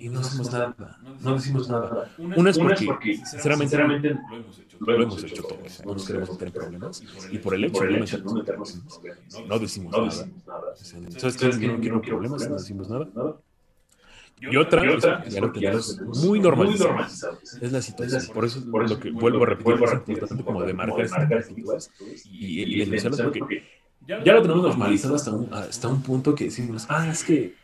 y 0.00 0.08
no 0.08 0.20
hacemos 0.20 0.50
nada, 0.50 0.74
no 1.20 1.34
decimos 1.34 1.68
nada. 1.68 2.10
Una 2.18 2.50
es 2.50 2.58
porque, 2.58 3.16
sinceramente, 3.24 3.76
lo 4.78 5.02
hemos 5.02 5.22
hecho 5.22 5.42
todos, 5.42 5.84
no 5.84 5.92
nos 5.92 6.06
queremos 6.06 6.30
meter 6.30 6.48
en 6.48 6.54
problemas, 6.54 7.02
y 7.30 7.38
por 7.38 7.54
el 7.54 7.64
hecho 7.64 7.84
de 7.84 7.90
no 7.92 8.34
meternos 8.34 8.80
no 9.46 9.58
decimos 9.58 9.92
nada. 9.92 10.10
¿Sabes 11.18 11.36
qué? 11.36 11.68
No 11.68 11.80
quiero 11.80 12.00
problemas, 12.00 12.48
no 12.48 12.56
decimos 12.56 12.88
nada. 12.88 13.06
Y 14.40 14.56
otra, 14.56 14.86
y 14.86 14.88
otra 14.88 15.22
ya 15.28 15.40
lo 15.42 15.52
tenemos 15.52 16.00
muy 16.00 16.40
normalizado. 16.40 16.96
Es 17.60 17.70
la 17.70 17.82
situación. 17.82 18.22
Por 18.32 18.46
eso, 18.46 18.64
por 18.70 18.88
lo 18.88 18.98
que 18.98 19.10
vuelvo 19.10 19.42
a 19.42 19.48
repetir, 19.48 19.84
es 19.84 19.92
importante 20.08 20.44
como 20.44 20.62
de 20.62 20.72
marcar 20.72 21.04
estas 21.04 21.90
y, 22.24 22.62
y, 22.62 22.78
denunciarlas 22.78 23.20
porque 23.20 23.62
ya 24.08 24.32
lo 24.32 24.40
tenemos 24.40 24.62
normalizado 24.62 25.14
hasta 25.14 25.30
un, 25.30 25.52
hasta 25.52 25.88
un 25.88 26.02
punto 26.02 26.34
que 26.34 26.44
decimos, 26.44 26.86
ah, 26.88 27.06
es 27.10 27.22
que 27.22 27.59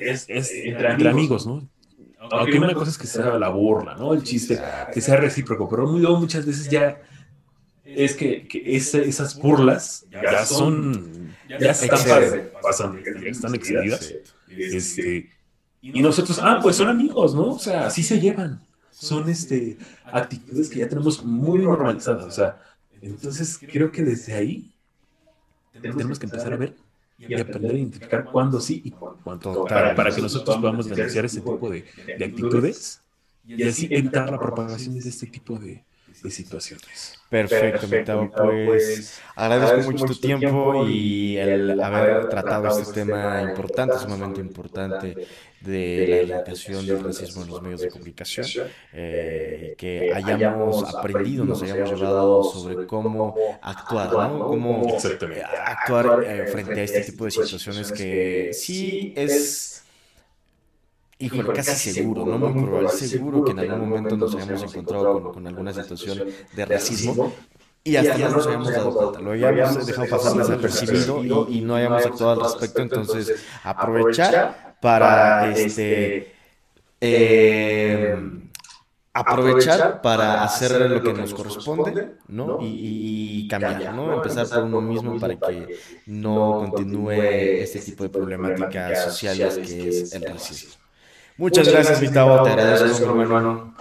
es, 0.00 0.26
es 0.28 0.50
entre, 0.52 1.08
amigos, 1.08 1.46
¿no? 1.46 1.68
Aunque 2.30 2.58
una 2.58 2.74
cosa 2.74 2.90
es 2.90 2.98
que 2.98 3.06
sea 3.06 3.38
la 3.38 3.48
burla, 3.48 3.94
¿no? 3.94 4.12
El 4.12 4.22
chiste, 4.22 4.60
que 4.92 5.00
sea 5.00 5.16
recíproco, 5.16 5.68
pero 5.68 5.86
muchas 5.86 6.44
veces 6.44 6.68
ya 6.68 7.00
es 7.84 8.14
que, 8.14 8.46
que 8.46 8.76
esas 8.76 9.38
burlas 9.38 10.06
ya 10.10 10.44
son, 10.44 11.34
ya 11.48 11.70
están 11.70 12.50
pasando, 12.62 12.98
ya 13.00 13.30
están 13.30 13.54
excedidas. 13.54 14.14
Este, 14.48 15.30
y 15.80 16.02
nosotros, 16.02 16.38
ah, 16.42 16.58
pues 16.62 16.76
son 16.76 16.88
amigos, 16.88 17.34
¿no? 17.34 17.54
O 17.54 17.58
sea, 17.58 17.86
así 17.86 18.02
se 18.02 18.20
llevan. 18.20 18.62
Son 18.90 19.28
este, 19.28 19.78
actitudes 20.04 20.68
que 20.68 20.80
ya 20.80 20.88
tenemos 20.88 21.24
muy 21.24 21.60
normalizadas. 21.60 22.24
O 22.24 22.30
sea, 22.30 22.60
entonces 23.00 23.58
creo 23.58 23.92
que 23.92 24.02
desde 24.02 24.34
ahí 24.34 24.74
tenemos 25.80 26.18
que 26.18 26.26
empezar 26.26 26.52
a 26.52 26.56
ver 26.56 26.74
y 27.18 27.34
aprender 27.34 27.72
a 27.72 27.78
identificar 27.78 28.24
cuándo 28.24 28.60
sí 28.60 28.80
y 28.84 28.90
cuándo 28.90 29.64
para, 29.64 29.94
para, 29.94 30.14
que 30.14 30.22
nosotros 30.22 30.56
podamos 30.56 30.88
denunciar 30.88 31.24
ese 31.24 31.40
tipo 31.40 31.68
de, 31.68 31.84
de 32.06 32.24
actitudes 32.24 33.02
y 33.44 33.62
así 33.64 33.88
evitar 33.90 34.30
la 34.30 34.38
propagación 34.38 34.98
de 34.98 35.08
este 35.08 35.26
tipo 35.26 35.58
de, 35.58 35.82
de 36.22 36.30
situaciones. 36.30 37.18
Perfecto, 37.28 37.86
Perfecto 37.86 38.30
pues, 38.34 38.66
pues 38.66 39.20
agradezco, 39.36 39.90
mucho 39.90 40.06
tu 40.06 40.14
tiempo 40.14 40.86
y 40.88 41.36
el 41.36 41.78
haber 41.78 42.28
tratado 42.30 42.68
este, 42.68 42.82
este 42.82 42.94
tema 42.94 43.42
importante, 43.42 43.98
sumamente 43.98 44.40
importante, 44.40 45.26
de 45.60 46.06
la 46.08 46.16
erradicación 46.16 46.86
del 46.86 47.04
racismo 47.04 47.42
en 47.42 47.48
los 47.48 47.60
medios 47.60 47.80
de 47.82 47.90
comunicación, 47.90 48.46
eh, 48.94 49.74
que 49.76 50.12
hayamos 50.14 50.94
aprendido, 50.94 51.44
nos 51.44 51.62
hayamos 51.62 51.90
llevado 51.90 52.44
sobre 52.44 52.86
cómo 52.86 53.34
actuar, 53.60 54.12
¿no? 54.12 54.46
Cómo 54.46 54.86
actuar 55.66 56.24
eh, 56.24 56.46
frente 56.46 56.80
a 56.80 56.84
este 56.84 57.02
tipo 57.02 57.26
de 57.26 57.30
situaciones 57.30 57.92
que 57.92 58.50
sí 58.54 59.12
es 59.16 59.84
Híjole, 61.20 61.52
casi 61.52 61.92
seguro, 61.92 62.24
no 62.24 62.38
muy 62.38 62.64
probable, 62.64 62.90
seguro 62.90 63.44
que 63.44 63.50
en 63.50 63.58
algún 63.58 63.88
momento 63.88 64.16
nos 64.16 64.34
hayamos 64.34 64.62
encontrado 64.62 65.32
con, 65.32 65.46
alguna 65.46 65.72
situación 65.72 66.24
de 66.54 66.64
racismo 66.64 67.32
y 67.82 67.96
hasta 67.96 68.18
no 68.18 68.30
nos 68.30 68.46
hayamos 68.46 68.70
dado 68.70 68.94
cuenta, 68.94 69.20
lo 69.20 69.32
hayamos 69.32 69.86
dejado 69.86 70.08
pasar 70.08 70.36
desapercibido 70.36 71.24
y, 71.24 71.58
y 71.58 71.60
no 71.62 71.74
hayamos 71.74 72.06
actuado 72.06 72.32
al 72.32 72.52
respecto, 72.52 72.82
entonces 72.82 73.44
aprovechar 73.64 74.76
para 74.80 75.50
este 75.50 76.34
eh, 77.00 78.16
aprovechar 79.12 80.00
para 80.00 80.44
hacer 80.44 80.90
lo 80.90 81.02
que 81.02 81.12
nos 81.12 81.34
corresponde, 81.34 82.14
¿no? 82.28 82.58
Y, 82.60 83.46
cambiar, 83.48 83.94
¿no? 83.94 84.14
Empezar 84.14 84.48
por 84.48 84.64
uno 84.64 84.80
mismo 84.80 85.18
para 85.18 85.36
que 85.36 85.78
no 86.06 86.58
continúe 86.70 87.12
este 87.12 87.80
tipo 87.80 88.04
de 88.04 88.10
problemáticas 88.10 89.04
sociales 89.04 89.58
que 89.58 89.88
es 89.88 90.12
el 90.12 90.22
racismo. 90.22 90.74
Muchas, 91.38 91.68
gracias, 91.68 92.02
Gustavo. 92.02 92.42
Te 92.42 92.50
agradezco, 92.50 93.14
mi 93.14 93.22
hermano. 93.22 93.74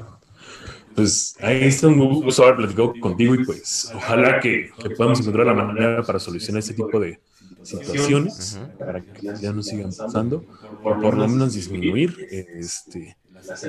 Pues 0.96 1.36
ahí 1.42 1.66
está 1.66 1.88
un 1.88 2.00
gusto 2.24 2.44
haber 2.44 2.56
platicado 2.56 2.94
contigo 3.00 3.36
y 3.36 3.44
pues 3.46 3.92
ojalá 3.96 4.40
que, 4.40 4.70
podamos 4.96 5.20
encontrar 5.20 5.46
la 5.48 5.54
manera 5.54 6.04
para 6.04 6.20
solucionar 6.20 6.60
este 6.60 6.74
tipo 6.74 7.00
de 7.00 7.20
situaciones 7.64 8.60
para 8.80 9.02
que 9.02 9.28
ya 9.42 9.52
no 9.52 9.62
sigan 9.62 9.92
pasando 9.96 10.46
o 10.84 11.00
por 11.00 11.18
lo 11.18 11.28
menos 11.28 11.54
disminuir 11.54 12.16
este, 12.32 13.18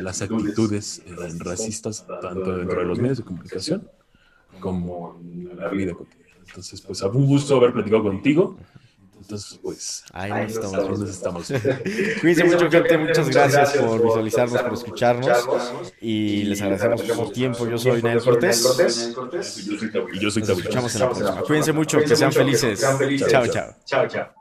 las 0.00 0.22
actitudes 0.22 1.02
eh, 1.04 1.14
racistas 1.38 2.06
tanto 2.06 2.56
dentro 2.56 2.80
de 2.80 2.86
los 2.86 2.98
medios 2.98 3.18
de 3.18 3.24
comunicación 3.24 3.88
como 4.60 5.18
en 5.20 5.56
la 5.56 5.68
vida 5.68 5.94
cotidiana. 5.94 6.34
Entonces, 6.46 6.80
pues 6.80 7.02
un 7.02 7.26
gusto 7.26 7.56
haber 7.56 7.72
platicado 7.72 8.02
contigo. 8.02 8.56
Entonces, 9.28 9.60
pues, 9.62 10.04
ahí 10.14 10.46
estamos. 10.46 10.98
Nos 10.98 11.10
estamos. 11.10 11.46
Cuídense 12.22 12.44
mucho, 12.44 12.70
gente. 12.70 12.96
Muchas 12.96 13.28
gracias 13.28 13.72
por 13.74 14.02
visualizarnos, 14.02 14.62
por 14.62 14.72
escucharnos. 14.72 15.28
Y 16.00 16.44
les 16.44 16.62
agradecemos 16.62 17.02
por 17.02 17.26
su 17.26 17.32
tiempo. 17.32 17.68
Yo 17.68 17.76
soy 17.76 18.00
Nael 18.00 18.22
Cortés. 18.22 19.14
Y 19.58 20.18
yo 20.18 20.30
soy 20.30 20.42
Tabu. 20.42 20.58
Nos 20.58 20.58
escuchamos 20.60 20.94
en 20.94 21.00
la 21.00 21.10
próxima. 21.10 21.42
Cuídense 21.42 21.72
mucho, 21.74 21.98
que 21.98 22.16
sean 22.16 22.32
felices. 22.32 22.80
Chao, 22.80 23.46
chao. 23.48 23.76
Chao, 23.84 24.08
chao. 24.08 24.37